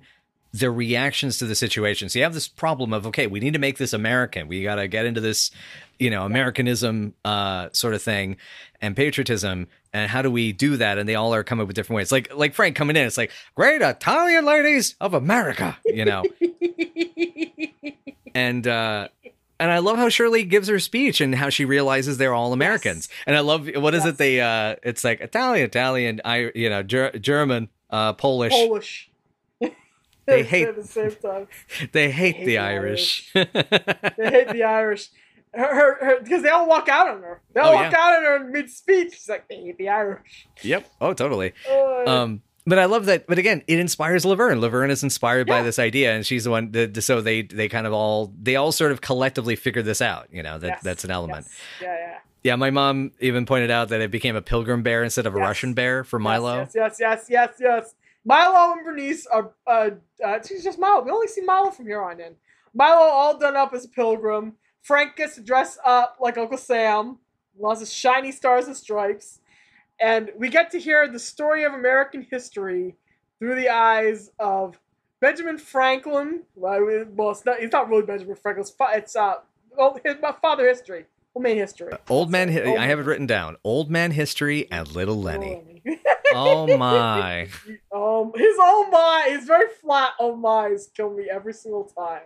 [0.52, 2.08] their reactions to the situation.
[2.08, 4.48] So you have this problem of okay, we need to make this American.
[4.48, 5.50] We got to get into this,
[5.98, 8.36] you know, Americanism uh, sort of thing
[8.80, 9.68] and patriotism.
[9.92, 10.98] And how do we do that?
[10.98, 12.12] And they all are coming up with different ways.
[12.12, 16.22] Like like Frank coming in, it's like great Italian ladies of America, you know.
[18.34, 19.08] and uh
[19.58, 23.08] and I love how Shirley gives her speech and how she realizes they're all Americans.
[23.26, 24.14] And I love what is Yes.
[24.14, 24.18] it?
[24.18, 28.52] They uh, it's like Italian, Italian, I you know, Ger- German, uh, Polish.
[28.52, 29.10] Polish.
[29.60, 29.70] They
[30.40, 31.48] At hate- the same time.
[31.92, 33.30] They hate, hate the the Irish.
[33.34, 33.42] They
[34.30, 35.10] hate the Irish.
[35.52, 37.40] Her, her, because they all walk out on her.
[37.54, 37.98] They all Oh, walk yeah.
[37.98, 39.14] out on her in mid speech.
[39.14, 40.46] She's like, they hate the Irish.
[40.62, 40.88] yep.
[41.00, 41.52] Oh, totally.
[41.68, 43.26] Uh, Um, but I love that.
[43.26, 44.60] But again, it inspires Laverne.
[44.60, 46.70] Laverne is inspired by this idea, and she's the one.
[46.72, 50.28] That, so they they kind of all they all sort of collectively figure this out.
[50.30, 51.46] You know that yes, that's an element.
[51.48, 51.58] yes.
[51.82, 52.18] Yeah, yeah.
[52.42, 55.38] Yeah, my mom even pointed out that it became a pilgrim bear instead of a
[55.38, 56.58] Russian bear for Milo.
[56.58, 57.94] Yes, yes, yes, yes, yes.
[58.24, 59.52] Milo and Bernice are.
[59.66, 59.90] Uh,
[60.24, 61.02] uh, it's just Milo.
[61.02, 62.34] We only see Milo from here on in.
[62.72, 64.54] Milo all done up as a pilgrim.
[64.82, 67.18] Frank gets to dress up like Uncle Sam.
[67.58, 69.40] Lots of shiny stars and stripes.
[70.00, 72.96] And we get to hear the story of American history
[73.38, 74.78] through the eyes of
[75.20, 76.42] Benjamin Franklin.
[76.54, 78.62] Well, it's, not, it's not really Benjamin Franklin.
[78.62, 79.34] It's, it's uh,
[79.76, 81.04] well, my father history.
[81.34, 81.92] Old man history.
[82.08, 83.56] Old man, hi- Old I have it written down.
[83.62, 85.82] Old man history and little Lenny.
[86.32, 87.48] Oh my!
[87.92, 92.22] Um, his oh my, his very flat oh my's kill me every single time,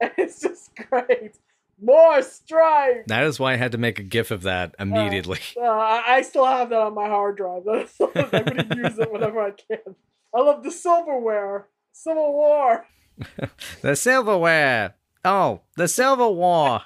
[0.00, 1.36] and it's just great.
[1.80, 3.06] More stripe.
[3.06, 5.40] That is why I had to make a gif of that immediately.
[5.56, 7.62] Uh, I, I still have that on my hard drive.
[7.68, 7.84] I'm
[8.30, 9.94] gonna use it whenever I can.
[10.34, 11.68] I love the silverware.
[11.92, 12.86] Civil War.
[13.82, 14.94] The silverware.
[15.24, 16.80] Oh, the Civil War.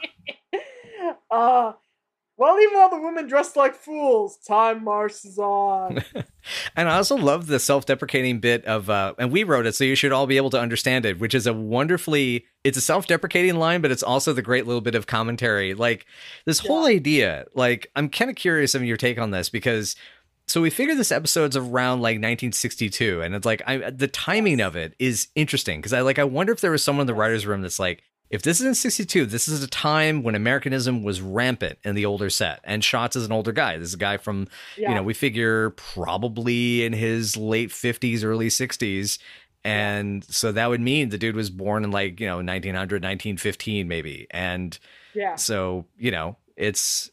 [1.31, 1.72] Uh,
[2.38, 6.05] Well, even all the women dressed like fools, time marches on.
[6.77, 9.96] and I also love the self-deprecating bit of, uh, and we wrote it, so you
[9.96, 13.81] should all be able to understand it, which is a wonderfully, it's a self-deprecating line,
[13.81, 15.74] but it's also the great little bit of commentary.
[15.74, 16.07] Like
[16.44, 19.96] this whole idea, like I'm kind of curious of your take on this because
[20.46, 24.77] so we figure this episode's around like 1962 and it's like I, the timing of
[24.77, 27.46] it is interesting because i like i wonder if there was someone in the writers
[27.46, 31.20] room that's like if this is in 62 this is a time when americanism was
[31.20, 34.16] rampant in the older set and Shotz is an older guy this is a guy
[34.18, 34.90] from Yeah.
[34.90, 39.18] you know we figure probably in his late 50s early 60s
[39.64, 43.88] and so that would mean the dude was born in like you know 1900 1915
[43.88, 44.78] maybe and
[45.14, 45.34] yeah.
[45.34, 47.10] so you know it's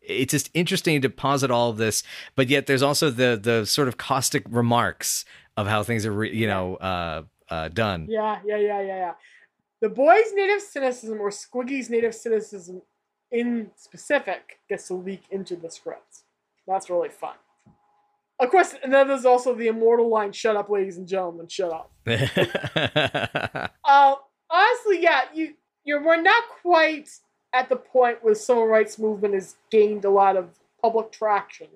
[0.00, 2.02] it's just interesting to posit all of this
[2.36, 5.24] but yet there's also the the sort of caustic remarks
[5.56, 9.12] of how things are re- you know uh uh done Yeah, yeah, yeah, yeah, yeah.
[9.82, 12.82] The boy's native cynicism or Squiggy's native cynicism
[13.32, 16.20] in specific gets to leak into the script.
[16.68, 17.34] That's really fun.
[18.38, 21.72] Of course, and then there's also the immortal line, shut up, ladies and gentlemen, shut
[21.72, 21.90] up.
[23.84, 24.14] Uh,
[24.48, 27.10] honestly, yeah, you you're we're not quite
[27.52, 31.66] at the point where the civil rights movement has gained a lot of public traction.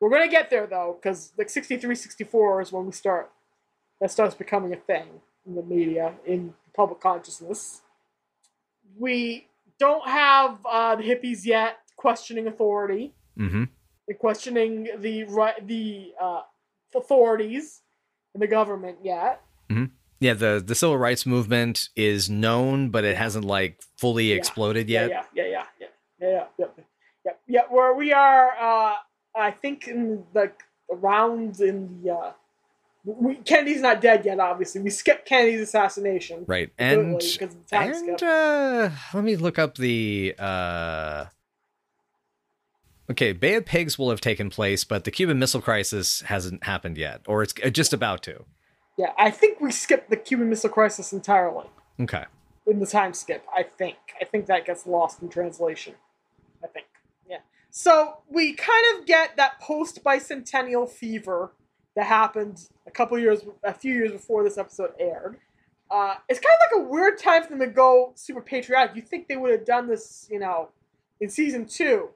[0.00, 3.30] We're gonna get there though, because like 63, 64 is when we start.
[4.00, 5.06] That starts becoming a thing
[5.46, 7.82] in the media, in public consciousness.
[8.98, 13.14] We don't have uh, the hippies yet questioning authority.
[13.38, 13.64] Mm-hmm.
[14.18, 16.42] Questioning the right the uh,
[16.94, 17.80] authorities
[18.34, 19.40] and the government yet.
[19.70, 19.86] Mm-hmm.
[20.20, 24.36] Yeah, the the civil rights movement is known, but it hasn't like fully yeah.
[24.36, 25.08] exploded yet.
[25.08, 25.86] Yeah, yeah, yeah, yeah,
[26.20, 26.84] yeah, yeah, yeah, yeah.
[27.24, 27.62] yeah, yeah.
[27.70, 28.96] Where we are, uh,
[29.34, 32.32] I think in like around in the uh,
[33.04, 34.38] we, Kennedy's not dead yet.
[34.38, 36.44] Obviously, we skipped Kennedy's assassination.
[36.46, 41.24] right and because of the time and uh let me look up the uh
[43.10, 46.96] okay bay of pigs will have taken place but the cuban missile crisis hasn't happened
[46.96, 48.44] yet or it's uh, just about to
[48.96, 51.66] Yeah, I think we skipped the Cuban Missile Crisis entirely
[52.00, 52.24] okay
[52.66, 53.44] in the time skip.
[53.56, 53.96] I think.
[54.20, 55.94] I think that gets lost in translation.
[56.62, 56.86] I think.
[57.28, 57.38] Yeah.
[57.70, 61.52] So we kind of get that post bicentennial fever
[61.96, 65.36] that happened a couple years, a few years before this episode aired.
[65.90, 68.96] Uh, it's kind of like a weird time for them to go super patriotic.
[68.96, 70.70] You think they would have done this, you know,
[71.20, 72.08] in season two,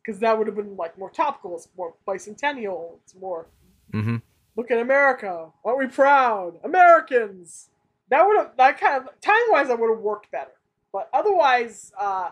[0.00, 1.56] because that would have been like more topical.
[1.56, 2.98] It's more bicentennial.
[3.02, 3.46] It's more
[3.92, 4.16] mm-hmm
[4.60, 5.48] look at America.
[5.64, 6.54] Aren't we proud?
[6.64, 7.70] Americans.
[8.10, 10.50] That would have that kind of time wise that would have worked better.
[10.92, 12.30] But otherwise, uh,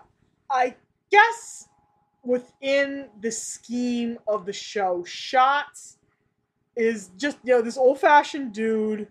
[0.51, 0.75] I
[1.11, 1.69] guess
[2.25, 5.97] within the scheme of the show, Shotz
[6.79, 9.09] is just you know this old fashioned dude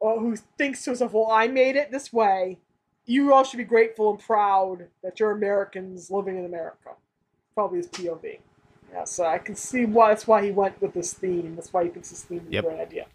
[0.00, 2.58] uh, who thinks to himself, "Well, I made it this way.
[3.06, 6.90] You all should be grateful and proud that you're Americans living in America."
[7.54, 8.38] Probably his POV.
[8.92, 11.56] Yeah, so I can see why that's why he went with this theme.
[11.56, 12.64] That's why he thinks this theme is Yep.
[12.64, 13.06] a great idea.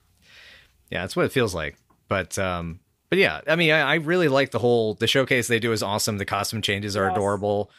[0.89, 1.77] Yeah, that's what it feels like.
[2.07, 2.79] But um
[3.09, 5.81] but yeah, I mean I, I really like the whole the showcase they do is
[5.81, 6.17] awesome.
[6.17, 7.13] The costume changes are Yes.
[7.13, 7.71] adorable.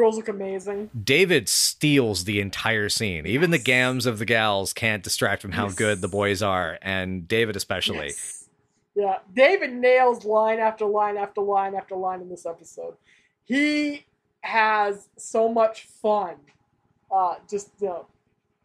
[0.00, 0.88] Girls look amazing.
[1.04, 3.26] David steals the entire scene.
[3.26, 5.74] Even the gams of the gals can't distract from how Yes.
[5.74, 8.06] good the boys are, and David especially.
[8.06, 8.48] Yes.
[8.94, 12.94] Yeah, David nails line after line after line after line in this episode.
[13.44, 14.06] He
[14.40, 16.36] has so much fun,
[17.14, 18.06] uh, just you know,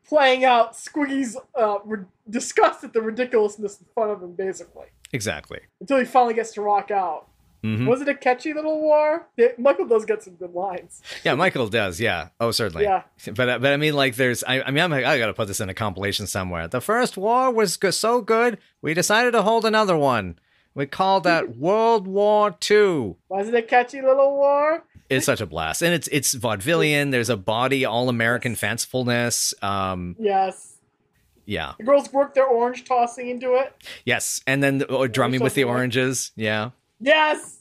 [0.07, 5.59] playing out Squiggy's uh, ri- disgust at the ridiculousness and fun of him, basically, Exactly.
[5.81, 7.27] until he finally gets to rock out.
[7.65, 9.27] Hmm Was it a catchy little war?
[9.37, 11.01] Yeah, Michael does get some good lines.
[11.23, 11.99] Yeah, Michael does.
[11.99, 12.29] Yeah.
[12.39, 12.83] Oh, certainly.
[12.83, 13.03] Yeah.
[13.33, 14.43] But but I mean, like, there's.
[14.43, 16.67] I, I mean, I'm, I got to put this in a compilation somewhere.
[16.67, 20.37] The first war was go- so good, we decided to hold another one.
[20.73, 23.15] We called that World War Two.
[23.29, 24.83] Was it a catchy little war?
[25.09, 27.11] It's such a blast, and it's it's vaudevillian.
[27.11, 29.53] There's a body all American fancifulness.
[29.63, 30.77] Um, Yes.
[31.45, 33.71] yeah, The girls work their orange tossing into it.
[34.03, 36.31] yes, and then the, oh, drumming with the oranges.
[36.35, 37.54] Yeah, Yes.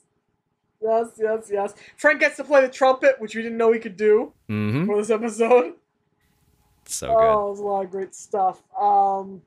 [0.85, 1.75] Yes, yes, yes.
[1.97, 4.85] Frank gets to play the trumpet, which we didn't know he could do mm-hmm.
[4.85, 5.75] for this episode.
[6.85, 8.63] So Oh, there's a lot of great stuff.
[8.79, 9.41] Um,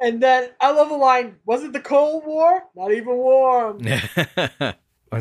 [0.00, 2.64] and then I love the line: "Was it the Cold War?
[2.76, 3.78] Not even warm."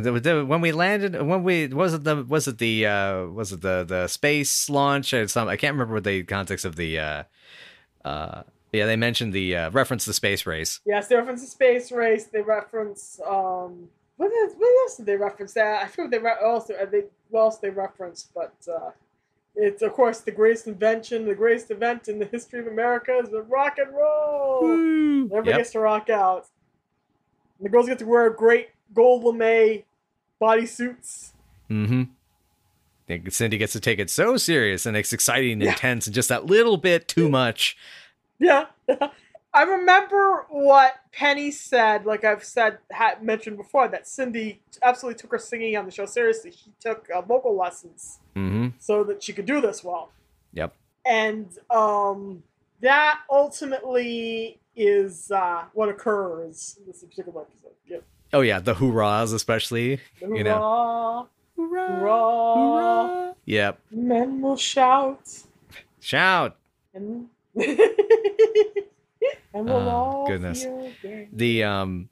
[0.01, 0.47] good.
[0.47, 3.83] when we landed, when we was it the was it the uh, was it the
[3.87, 5.51] the space launch or something?
[5.51, 6.99] I can't remember what the context of the.
[6.99, 7.23] Uh,
[8.05, 10.79] uh, yeah, they mentioned the uh, reference to the space race.
[10.85, 12.25] Yes, they reference the space race.
[12.25, 15.53] They reference um, what, is, what else did they reference?
[15.53, 18.91] That I forget they re- also uh, they what else they referenced, but uh,
[19.55, 23.29] it's of course the greatest invention, the greatest event in the history of America is
[23.29, 24.61] the rock and roll.
[24.61, 25.25] Woo!
[25.25, 25.57] Everybody Yep.
[25.57, 26.47] gets to rock out.
[27.59, 29.83] And the girls get to wear great gold lame
[30.41, 31.31] bodysuits.
[31.69, 32.03] Mm-hmm.
[33.29, 35.71] Cindy gets to take it so serious and it's exciting and yeah.
[35.71, 37.77] intense and just that little bit too much.
[38.39, 38.65] Yeah.
[39.53, 45.31] I remember what Penny said, like I've said, had mentioned before, that Cindy absolutely took
[45.31, 46.51] her singing on the show seriously.
[46.51, 48.69] She took uh, vocal lessons mm-hmm.
[48.79, 50.09] so that she could do this well.
[50.53, 50.73] Yep.
[51.05, 52.41] And um,
[52.81, 57.73] that ultimately is uh, what occurs in this particular episode.
[57.87, 58.03] Yep.
[58.33, 59.99] Oh yeah, the hurrahs especially.
[60.19, 61.27] The hurrah, you know.
[61.55, 63.33] Hurrah, hurrah, hurrah.
[63.45, 63.79] Yep.
[63.91, 65.43] Men will shout.
[65.99, 66.57] Shout.
[66.95, 67.27] And
[69.53, 70.65] and we'll oh, goodness.
[71.31, 72.09] The um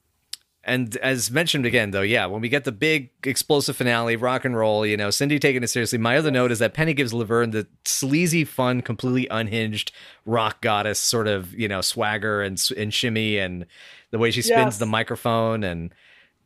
[0.63, 4.56] and as mentioned again though, yeah, when we get the big explosive finale, rock and
[4.56, 5.97] roll, you know, Cindy taking it seriously.
[5.97, 9.91] My other note is that Penny gives Laverne the sleazy, fun, completely unhinged
[10.26, 13.65] rock goddess sort of, you know, swagger and and shimmy and
[14.12, 14.78] the way she spins yes.
[14.78, 15.93] the microphone and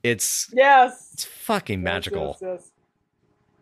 [0.04, 2.38] it's yes, it's fucking magical.
[2.40, 2.72] Yes, yes,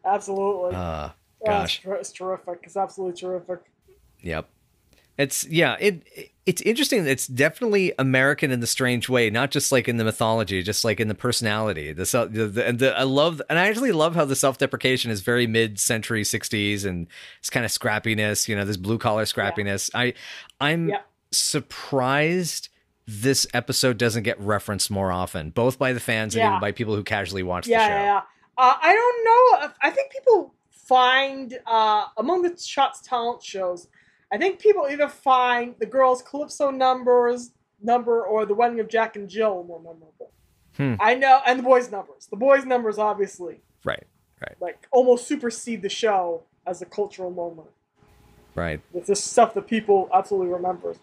[0.06, 0.76] Absolutely.
[0.76, 1.10] Uh,
[1.46, 2.60] gosh, oh, it's, it's terrific.
[2.64, 3.60] It's absolutely terrific.
[4.22, 4.50] Yep.
[5.18, 7.08] It's yeah, it it's interesting.
[7.08, 11.00] It's definitely American in the strange way, not just like in the mythology, just like
[11.00, 11.94] in the personality.
[11.94, 15.22] The the, the, the I love and I actually love how the self deprecation is
[15.22, 17.08] very mid century '60s and
[17.40, 18.48] it's kind of scrappiness.
[18.48, 19.90] You know, this blue collar scrappiness.
[19.94, 20.00] Yeah.
[20.00, 20.14] I
[20.60, 21.02] I'm yeah.
[21.32, 22.70] surprised
[23.08, 26.44] this episode doesn't get referenced more often, both by the fans yeah.
[26.44, 27.90] and even by people who casually watch yeah, the show.
[27.90, 28.22] Yeah, yeah.
[28.58, 29.74] Uh, I don't know.
[29.82, 33.88] I think people find uh, among the Shotz talent shows
[34.34, 39.16] I think people either find the girls' Calypso numbers number or the wedding of Jack
[39.16, 40.32] and Jill more memorable.
[40.76, 40.96] Hmm.
[41.00, 42.28] I know, and the boys' numbers.
[42.32, 44.04] The boys' numbers, obviously, right,
[44.42, 47.68] right, like almost supersede the show as a cultural moment.
[48.56, 48.82] Right.
[48.96, 50.96] It's just stuff that people absolutely remember.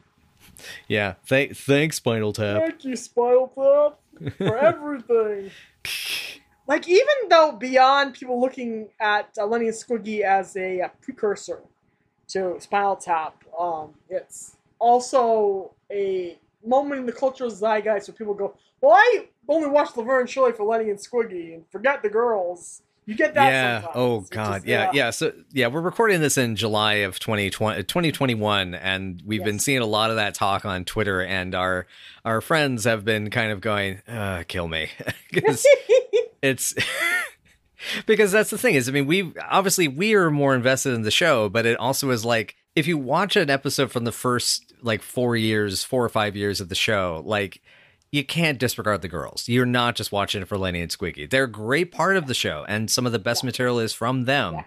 [0.88, 1.14] Yeah.
[1.28, 2.62] Th- thanks, Spinal Tap.
[2.62, 5.50] Thank you, Spinal Tap, for everything.
[6.66, 11.60] like even though beyond people looking at uh, Lenny and Squiggy as a uh, precursor
[12.30, 13.42] to Spinal Tap.
[13.58, 19.68] Um, it's also a moment in the cultural zeitgeist where people go, "Well, I only
[19.68, 23.48] watched Laverne and Shirley for Lenny and Squiggy, and forget the girls." You get that.
[23.50, 23.80] Yeah.
[23.80, 23.96] Sometimes.
[23.96, 24.64] Oh God.
[24.64, 24.84] yeah.
[24.84, 24.90] yeah.
[24.92, 25.10] Yeah.
[25.10, 29.44] So yeah, we're recording this in July of 2020, 2021, and we've yes.
[29.44, 31.86] been seeing a lot of that talk on Twitter, and our
[32.24, 34.90] our friends have been kind of going, uh, "Kill me,"
[35.32, 35.66] because
[36.42, 36.74] it's
[38.06, 41.10] because that's the thing is, I mean, we obviously we are more invested in the
[41.10, 45.02] show, but it also is like if you watch an episode from the first like
[45.02, 47.62] four years, four or five years of the show, like
[48.12, 49.48] you can't disregard the girls.
[49.48, 51.28] You're not just watching it for Lenny and Squiggy.
[51.28, 53.48] They're a great part of the show, and some of the best yeah.
[53.48, 54.54] material is from them.
[54.54, 54.64] Yeah.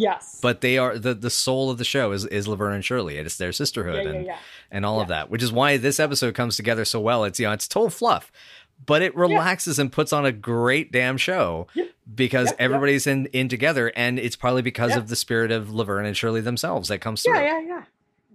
[0.00, 3.16] Yes, but they are the the soul of the show is is Laverne and Shirley.
[3.16, 4.30] It's their sisterhood yeah, and
[4.70, 7.24] and all of that, which is why this episode comes together so well.
[7.24, 8.30] It's you know it's total fluff,
[8.86, 11.66] but it relaxes and puts on a great damn show
[12.14, 16.16] because everybody's in in together, and it's probably because of the spirit of Laverne and
[16.16, 17.34] Shirley themselves that comes through.
[17.34, 17.84] Yeah, yeah, yeah.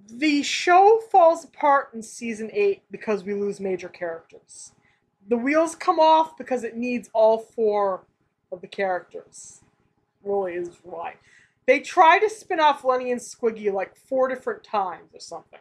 [0.10, 4.72] The show falls apart in season eight because we lose major characters.
[5.28, 8.04] The wheels come off because it needs all four
[8.52, 9.62] of the characters.
[10.24, 11.16] Really is why.
[11.66, 15.60] They try to spin off Lenny and Squiggy like four different times or something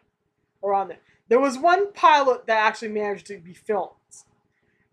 [0.62, 0.98] around there.
[1.28, 3.92] There was one pilot that actually managed to be filmed.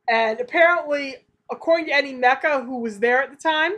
[0.10, 1.18] And apparently
[1.52, 3.74] according to Eddie Mekka, who was there at the time,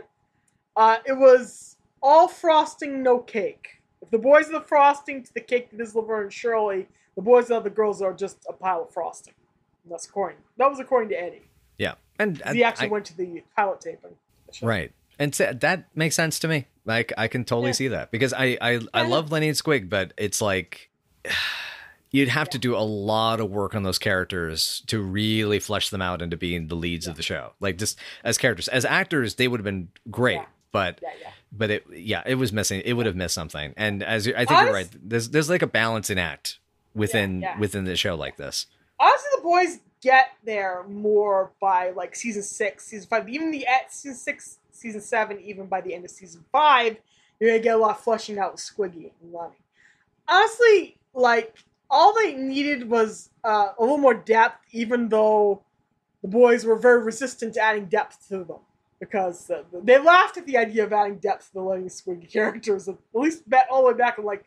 [0.76, 3.82] uh, it was all frosting, no cake.
[4.00, 7.22] If the boys are the frosting to the cake that is Laverne and Shirley, the
[7.22, 9.34] boys are the girls are just a pile of frosting.
[9.84, 10.38] And that's according.
[10.56, 11.42] That was according to Eddie.
[11.78, 14.16] Yeah, and he actually I, went to the pilot taping.
[14.60, 16.66] Right, and so that makes sense to me.
[16.84, 17.72] Like I can totally yeah.
[17.72, 20.90] see that because I I, I love Lenny and Squig, but it's like
[22.12, 26.02] you'd have to do a lot of work on those characters to really flesh them
[26.02, 27.10] out into being the leads yeah.
[27.10, 27.52] of the show.
[27.58, 30.44] Like just as characters, as actors, they would have been great, yeah.
[30.70, 31.00] but
[31.50, 32.82] but it yeah, it was missing.
[32.84, 33.74] It would have missed something.
[33.76, 36.58] And as I think you're right, there's there's like a balancing act
[36.94, 38.66] within within the show like this.
[39.00, 43.92] Honestly, the boys get there more by like season six, season five, even the at
[43.92, 46.96] season six, season seven, even by the end of season five,
[47.40, 49.54] you're gonna get a lot fleshing out with Squiggy and Lenny.
[50.28, 51.56] Honestly, like
[51.92, 55.62] all they needed was uh, a little more depth, even though
[56.22, 58.60] the boys were very resistant to adding depth to them.
[58.98, 62.88] Because uh, they laughed at the idea of adding depth to the Lenny Squiggy characters,
[62.88, 64.44] at least back, all the way back in like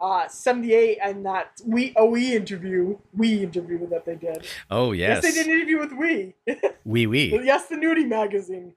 [0.00, 4.46] uh, 78 and that we we interview we interview that they did.
[4.70, 5.22] Oh yes, yes.
[5.22, 6.34] they did an interview with Oui.
[6.84, 7.40] We we.
[7.44, 8.74] Yes the nudie magazine.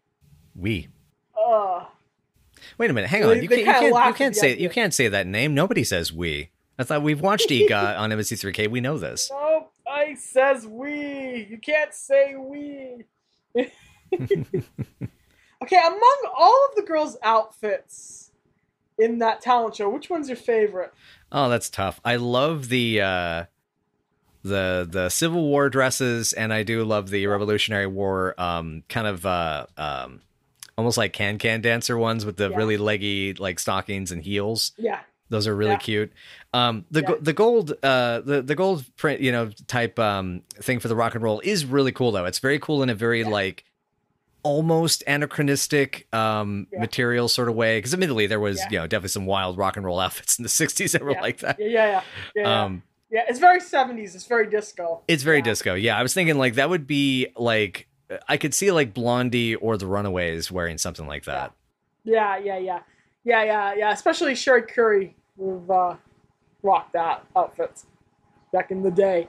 [0.56, 0.88] Oui.
[1.36, 1.86] Uh.
[2.78, 3.30] Wait a minute hang on.
[3.30, 4.64] They, you, can't, you can't, you can't say idea.
[4.64, 5.56] you can't say that name.
[5.56, 8.70] Nobody says we I thought we've watched EGOT on MST3K.
[8.70, 9.32] We know this.
[9.32, 11.48] Nope, I says we.
[11.50, 13.04] You can't say we.
[15.60, 18.30] Okay, among all of the girls' outfits
[19.00, 20.94] in that talent show, which one's your favorite?
[21.32, 22.00] Oh, that's tough.
[22.06, 23.46] I love the uh
[24.44, 29.26] the the Civil War dresses and I do love the Revolutionary War um kind of
[29.26, 30.22] uh um
[30.78, 32.56] almost like can can dancer ones with the Yeah.
[32.56, 34.74] really leggy like stockings and heels.
[34.78, 35.00] Yeah,
[35.30, 35.78] Those are really Yeah.
[35.78, 36.14] cute.
[36.54, 37.16] Um, the Yeah.
[37.22, 41.16] the gold uh the the gold print you know type um thing for the rock
[41.16, 42.26] and roll is really cool though.
[42.26, 43.30] It's very cool in a very Yeah.
[43.30, 43.64] like
[44.44, 49.26] almost anachronistic um material sort of way because admittedly there was you know definitely some
[49.26, 52.02] wild rock and roll outfits in the 60s that were like that yeah, yeah,
[52.36, 52.64] yeah.
[52.64, 54.16] um yeah, it's very 70s.
[54.16, 55.02] It's very disco.
[55.08, 57.88] it's very disco yeah i was thinking like that would be like
[58.30, 61.52] i could see like blondie or the runaways wearing something like that
[62.06, 62.80] Yeah, yeah, yeah.
[63.28, 63.92] Yeah, yeah, yeah.
[63.92, 65.98] Especially Cherie Currie would uh,
[66.64, 67.84] rocked that outfit
[68.54, 69.28] back in the day.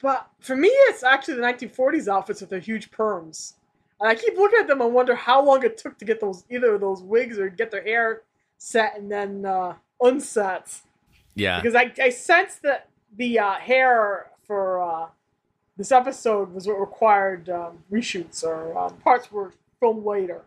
[0.00, 3.52] But for me, it's actually the 1940s outfits with the huge perms.
[4.00, 6.44] And I keep looking at them and wonder how long it took to get those
[6.50, 8.22] either those wigs or get their hair
[8.56, 10.74] set and then uh, unset.
[11.34, 15.08] yeah Because I, I sense that the uh, hair for uh,
[15.76, 20.40] this episode was what required um, reshoots or um, parts were filmed later.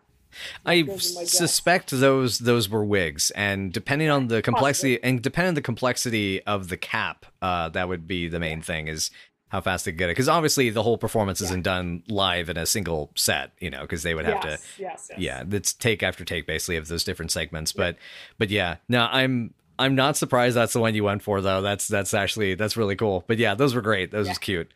[0.66, 1.32] I Those are my guess.
[1.32, 6.42] suspect those those were wigs, and depending on the complexity and depending on the complexity
[6.44, 9.12] of the cap, uh, that would be the main thing is
[9.50, 10.12] how fast they get it.
[10.12, 14.04] Because obviously the whole performance isn't done live in a single set, you know, because
[14.04, 15.20] they would have yes, to, yes, yes.
[15.20, 17.72] yeah, it's take after take basically of those different segments.
[17.72, 17.98] But
[18.38, 19.54] but yeah, no, I'm.
[19.78, 21.62] I'm not surprised that's the one you went for though.
[21.62, 23.26] That's that's actually that's really cool.
[23.28, 24.10] But yeah, those were great.
[24.10, 24.32] Those Yeah.
[24.32, 24.74] was cute.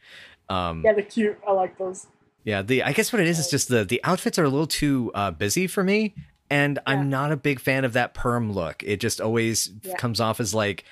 [0.49, 1.39] Um, Yeah, they're cute.
[1.47, 2.07] I like those.
[2.43, 4.67] Yeah, the I guess what it is is just the the outfits are a little
[4.67, 6.13] too uh, busy for me,
[6.49, 6.93] and Yeah.
[6.93, 8.81] I'm not a big fan of that perm look.
[8.83, 9.95] It just always Yeah.
[9.97, 10.83] comes off as like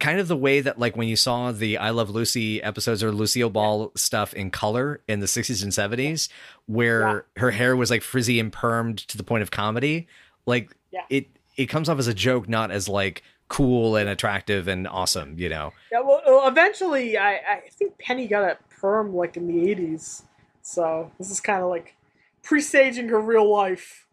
[0.00, 3.12] kind of the way that like when you saw the I Love Lucy episodes or
[3.12, 6.28] Lucille Ball stuff in color in the 60s and 70s,
[6.66, 10.06] where her hair was like frizzy and permed to the point of comedy.
[10.46, 11.00] Like Yeah.
[11.10, 11.26] it
[11.56, 15.38] it comes off as a joke, not as like cool and attractive and awesome.
[15.38, 15.72] You know.
[15.92, 20.22] Yeah, well, well, eventually, I, I think Penny got a perm like in the 80s.
[20.64, 21.94] So this is kind of like
[22.42, 24.06] presaging her real life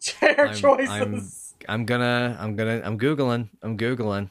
[0.00, 1.54] chair I'm- choices.
[1.68, 4.30] I'm gonna I'm gonna I'm googling I'm googling.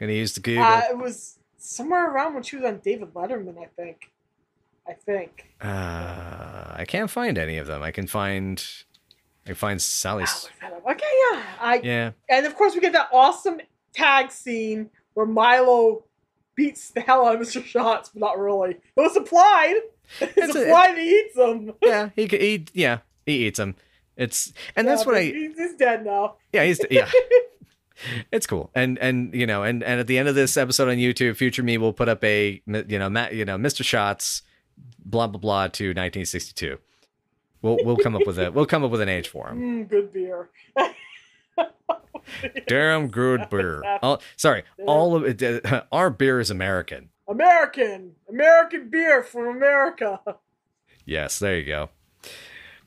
[0.00, 0.64] Gonna use the Google.
[0.64, 4.10] Uh, it was somewhere around when she was on David Letterman, I think.
[4.88, 5.46] I think.
[5.60, 5.66] Uh,
[6.74, 7.82] I can't find any of them.
[7.82, 8.62] I can find,
[9.44, 10.48] I can find Sally's.
[10.62, 11.42] Okay, yeah.
[11.60, 13.60] I, Yeah, And of course, we get that awesome
[13.92, 16.04] tag scene where Milo
[16.54, 17.62] beats the hell out of Mr.
[17.62, 18.72] Shotz, but not really.
[18.72, 19.76] It was implied.
[20.20, 21.72] It's It's a- implied he eats them.
[21.82, 22.10] yeah.
[22.16, 22.70] He could eat.
[22.74, 23.76] Yeah, he eats them.
[24.16, 25.22] It's and that's what I.
[25.24, 26.36] He's, he's dead now.
[26.52, 27.10] Yeah, he's yeah.
[28.30, 30.96] It's cool, and and you know, and and at the end of this episode on
[30.98, 33.82] YouTube, future me will put up a you know, Matt, you know, Mr.
[33.82, 34.42] Shotz,
[35.02, 36.78] blah blah blah to 1962.
[37.62, 39.86] We'll we'll come up with a we'll come up with an age for him.
[39.86, 40.50] Mm, good beer.
[42.66, 43.82] Damn good beer.
[44.02, 45.64] All, sorry, all of it.
[45.64, 47.08] uh, Our beer is American.
[47.28, 50.20] American, American beer from America.
[51.04, 51.88] Yes, there you go.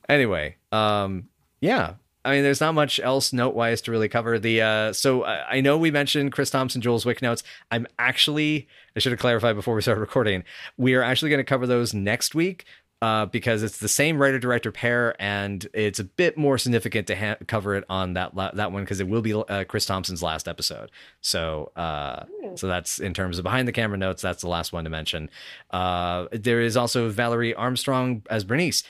[0.10, 1.30] Anyway, um,
[1.62, 1.94] yeah.
[2.26, 4.38] I mean, there's not much else note wise to really cover.
[4.38, 7.44] The uh, so I, I know we mentioned Chris Thompson, Joel Zwick notes.
[7.72, 10.44] I'm actually I should have clarified before we started recording.
[10.78, 12.66] We are actually going to cover those next week.
[13.02, 17.16] Uh, because it's the same writer director pair, and it's a bit more significant to
[17.16, 20.22] ha- cover it on that la- that one because it will be uh, Chris Thompson's
[20.22, 20.92] last episode.
[21.22, 22.56] So uh, Hmm.
[22.58, 24.22] so that's in terms of behind the camera notes.
[24.22, 25.30] That's the last one to mention.
[25.72, 28.84] Uh, there is also Valerie Armstrong as Bernice.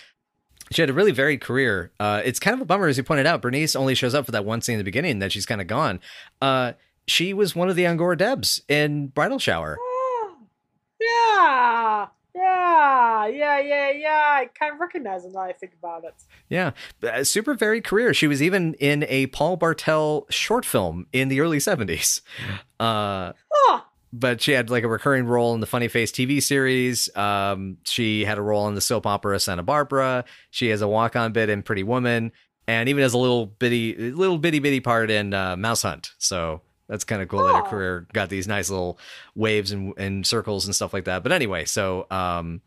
[0.72, 1.92] She had a really varied career.
[2.00, 3.44] Uh, it's kind of a bummer, as you pointed out.
[3.44, 5.68] Bernice only shows up for that one scene in the beginning, then she's kind of
[5.68, 6.00] gone.
[6.42, 6.74] Uh,
[7.08, 9.78] she was one of the Angora Debs in Bridal Shower.
[9.80, 10.36] Oh,
[11.00, 12.08] yeah,
[12.40, 14.10] yeah, yeah, yeah, yeah.
[14.34, 16.14] I kind of recognize it now I think about it.
[16.50, 16.72] Yeah,
[17.04, 18.14] uh, super varied career.
[18.14, 22.22] She was even in a Paul Bartel short film in the early 70s.
[22.80, 23.84] Uh, Oh,
[24.14, 27.14] but she had like a recurring role in the Funny Face TV series.
[27.16, 30.24] Um, she had a role in the soap opera Santa Barbara.
[30.50, 32.32] She has a walk-on bit in Pretty Woman,
[32.68, 36.12] and even has a little bitty, little bitty bitty part in uh, Mouse Hunt.
[36.18, 37.70] So that's kind of cool that her Oh.
[37.70, 39.00] career got these nice little
[39.36, 41.24] waves and, and circles and stuff like that.
[41.24, 42.62] But anyway, so um,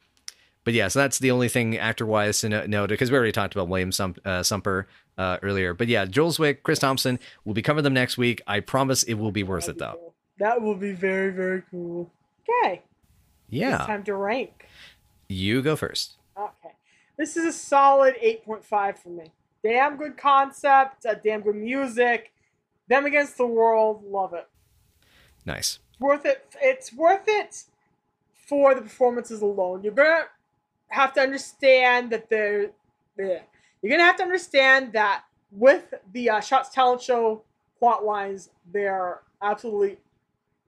[0.64, 3.54] but yeah, so that's the only thing actor-wise to no- note because we already talked
[3.54, 4.86] about William Sump, uh, Sumper
[5.18, 5.74] uh, earlier.
[5.74, 8.40] But yeah, Joel Zwick, Chris Thompson, we'll be covering them next week.
[8.46, 9.92] I promise it will be worth that'd it be though.
[9.98, 10.14] cool.
[10.38, 12.10] That will be very, very cool.
[12.64, 12.82] Okay, it's
[13.50, 14.66] Yeah, time to rank.
[15.28, 16.14] you go first.
[16.38, 16.74] Okay.
[17.18, 19.24] This is a solid 8.5 for me.
[19.62, 22.32] Damn good concept, uh, damn good music.
[22.92, 24.46] Them Against the World, love it.
[25.46, 25.78] Nice.
[25.98, 26.54] Worth it.
[26.60, 27.64] It's worth it
[28.34, 29.82] for the performances alone.
[29.82, 30.24] You're gonna
[30.88, 32.70] have to understand that they're,
[33.16, 33.40] you're
[33.82, 37.44] gonna have to understand that with the uh, Shotz Talent Show
[37.78, 39.96] plot lines, there absolutely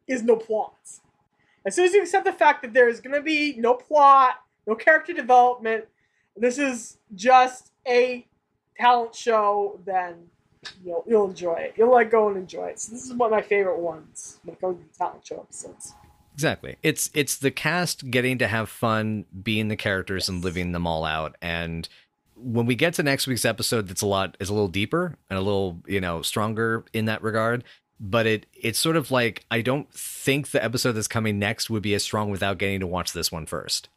[0.07, 1.03] is no plots.
[1.67, 4.75] As soon as you accept the fact that there is gonna be no plot, no
[4.75, 5.85] character development,
[6.39, 8.27] this is just a
[8.79, 10.31] talent show, then
[10.85, 11.75] you'll you'll enjoy it.
[11.77, 12.81] You'll like go and enjoy it.
[12.81, 15.95] So this is one of my favorite ones when it comes to talent show episodes.
[16.35, 16.77] Exactly.
[16.83, 20.29] It's it's the cast getting to have fun being the characters Yes.
[20.29, 21.37] and living them all out.
[21.41, 21.89] And
[22.37, 25.39] when we get to next week's episode, that's a lot is a little deeper and
[25.39, 27.63] a little you know stronger in that regard.
[28.01, 31.83] But it it's sort of like I don't think the episode that's coming next would
[31.83, 33.89] be as strong without getting to watch this one first.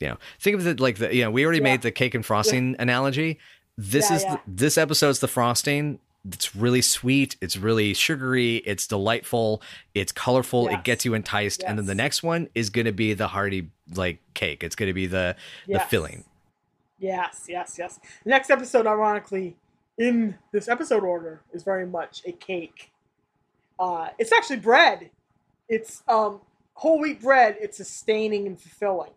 [0.00, 1.64] You know, think of it like the you know we already Yeah.
[1.64, 3.38] made the cake and frosting analogy.
[3.78, 4.32] This Yeah, is yeah.
[4.34, 6.00] The, this episode's the frosting.
[6.26, 7.36] It's really sweet.
[7.42, 8.56] It's really sugary.
[8.58, 9.60] It's delightful.
[9.94, 10.68] It's colorful.
[10.68, 11.62] It gets you enticed.
[11.62, 14.64] And then the next one is going to be the hearty like cake.
[14.64, 15.36] It's going to be the
[15.68, 16.24] the filling.
[16.98, 18.00] Yes, yes, yes.
[18.24, 19.56] The next episode, ironically,
[19.98, 22.90] in this episode order, is very much a cake.
[23.78, 25.10] Uh, it's actually bread.
[25.68, 26.40] It's um,
[26.74, 27.56] whole wheat bread.
[27.60, 29.10] It's sustaining and fulfilling,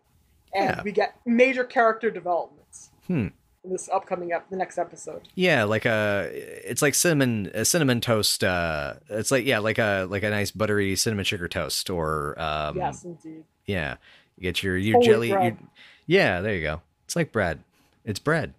[0.52, 0.82] and Yeah.
[0.82, 3.28] we get major character developments Hmm.
[3.64, 5.22] This upcoming up the next episode.
[5.34, 8.44] Yeah, like a it's like cinnamon a cinnamon toast.
[8.44, 12.76] Uh, it's like yeah, like a like a nice buttery cinnamon sugar toast or um,
[12.76, 13.44] yes, indeed.
[13.66, 13.96] yeah.
[14.36, 15.28] You get your your wheat jelly.
[15.28, 15.56] Your,
[16.06, 16.80] yeah, there you go.
[17.04, 17.60] It's like bread.
[18.04, 18.54] It's bread.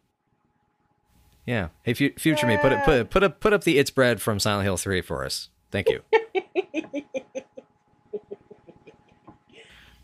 [1.46, 1.70] Yeah.
[1.84, 4.22] Hey, fu- future me, put it put it, put up put up the it's bread
[4.22, 5.50] from Silent Hill three for us.
[5.72, 6.02] Thank you.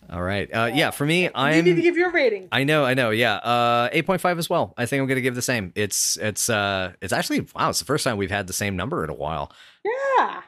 [0.10, 0.50] All right.
[0.54, 1.64] Uh, yeah, for me, I'm.
[1.66, 2.48] need to give your rating.
[2.52, 3.10] I know, I know.
[3.10, 4.74] Yeah, uh, eight point five as well.
[4.78, 5.72] I think I'm going to give the same.
[5.76, 7.70] It's it's uh it's actually wow.
[7.70, 9.52] It's the first time we've had the same number in a while.
[9.84, 10.42] Yeah.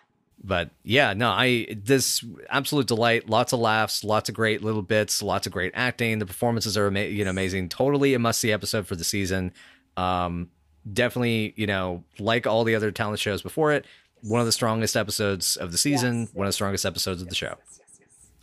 [0.44, 3.28] But yeah, no, I this absolute delight.
[3.28, 6.20] Lots of laughs, lots of great little bits, lots of great acting.
[6.20, 7.70] The performances are ama- you know amazing.
[7.70, 9.52] Totally a must see episode for the season.
[9.98, 10.50] Um,
[10.92, 13.86] definitely you know like all the other talent shows before it.
[14.22, 16.22] One of the strongest episodes of the season.
[16.22, 17.56] Yes, one of the strongest episodes of the show.
[17.58, 17.80] Yes.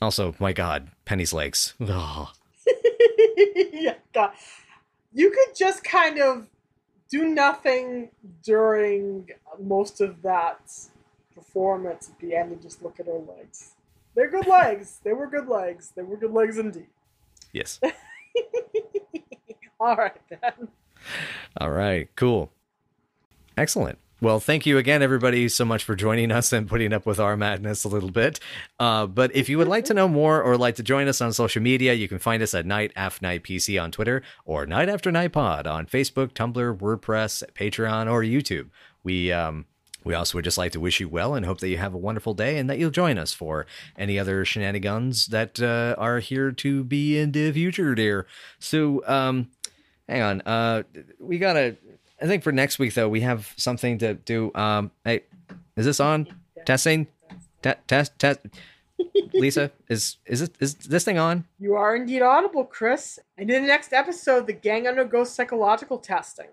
[0.00, 1.74] Also, my God, Penny's legs.
[1.80, 2.32] Oh.
[3.72, 4.32] yeah, God.
[5.12, 6.48] You could just kind of
[7.10, 8.10] do nothing
[8.42, 9.30] during
[9.60, 10.60] most of that
[11.34, 13.74] performance at the end and just look at her legs.
[14.14, 15.00] They're good legs.
[15.04, 15.92] They were good legs.
[15.94, 16.86] They were good legs indeed.
[17.52, 17.80] Yes.
[19.80, 20.68] All right, then.
[21.60, 22.50] All right, cool.
[23.56, 23.98] Excellent.
[24.24, 27.36] Well, thank you again, everybody, so much for joining us and putting up with our
[27.36, 28.40] madness a little bit.
[28.80, 31.34] Uh, but if you would like to know more or like to join us on
[31.34, 34.88] social media, you can find us at Night After Night PC on Twitter or Night
[34.88, 38.70] After Night Pod on Facebook, Tumblr, WordPress, Patreon, or YouTube.
[39.02, 39.66] We um,
[40.04, 41.98] we also would just like to wish you well and hope that you have a
[41.98, 43.66] wonderful day and that you'll join us for
[43.98, 48.26] any other shenanigans that uh, are here to be in the future, dear.
[48.58, 49.50] So, um,
[50.08, 50.40] hang on.
[50.46, 50.84] Uh,
[51.18, 51.76] we gotta.
[52.24, 54.50] I think for next week though, we have something to do.
[54.54, 55.24] Um, hey,
[55.76, 56.26] is this on?
[56.64, 57.06] Testing.
[57.62, 58.18] Te- test.
[58.18, 58.40] Test.
[59.34, 61.44] Lisa, is is it is this thing on?
[61.60, 63.18] You are indeed audible, Chris.
[63.36, 66.46] And in the next episode, the gang undergoes psychological testing.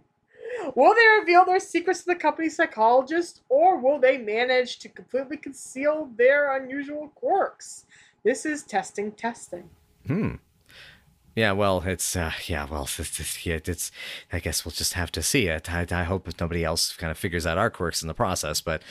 [0.76, 5.38] Will they reveal their secrets to the company's psychologist, or will they manage to completely
[5.38, 7.86] conceal their unusual quirks?
[8.26, 9.70] This is testing, testing.
[10.06, 10.36] Hmm.
[11.36, 13.92] Yeah, well, it's uh, yeah, well, it's, it's, it's.
[14.32, 15.72] I guess we'll just have to see it.
[15.72, 18.62] I, I hope nobody else kind of figures out our quirks in the process.
[18.62, 18.82] But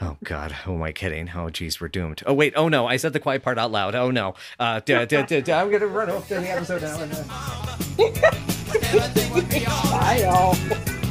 [0.00, 1.30] oh god, who am I kidding?
[1.34, 2.22] Oh geez, we're doomed.
[2.26, 3.94] Oh wait, oh no, I said the quiet part out loud.
[3.94, 6.96] Oh no, uh, I'm gonna run off the episode now.
[9.94, 10.92] I know.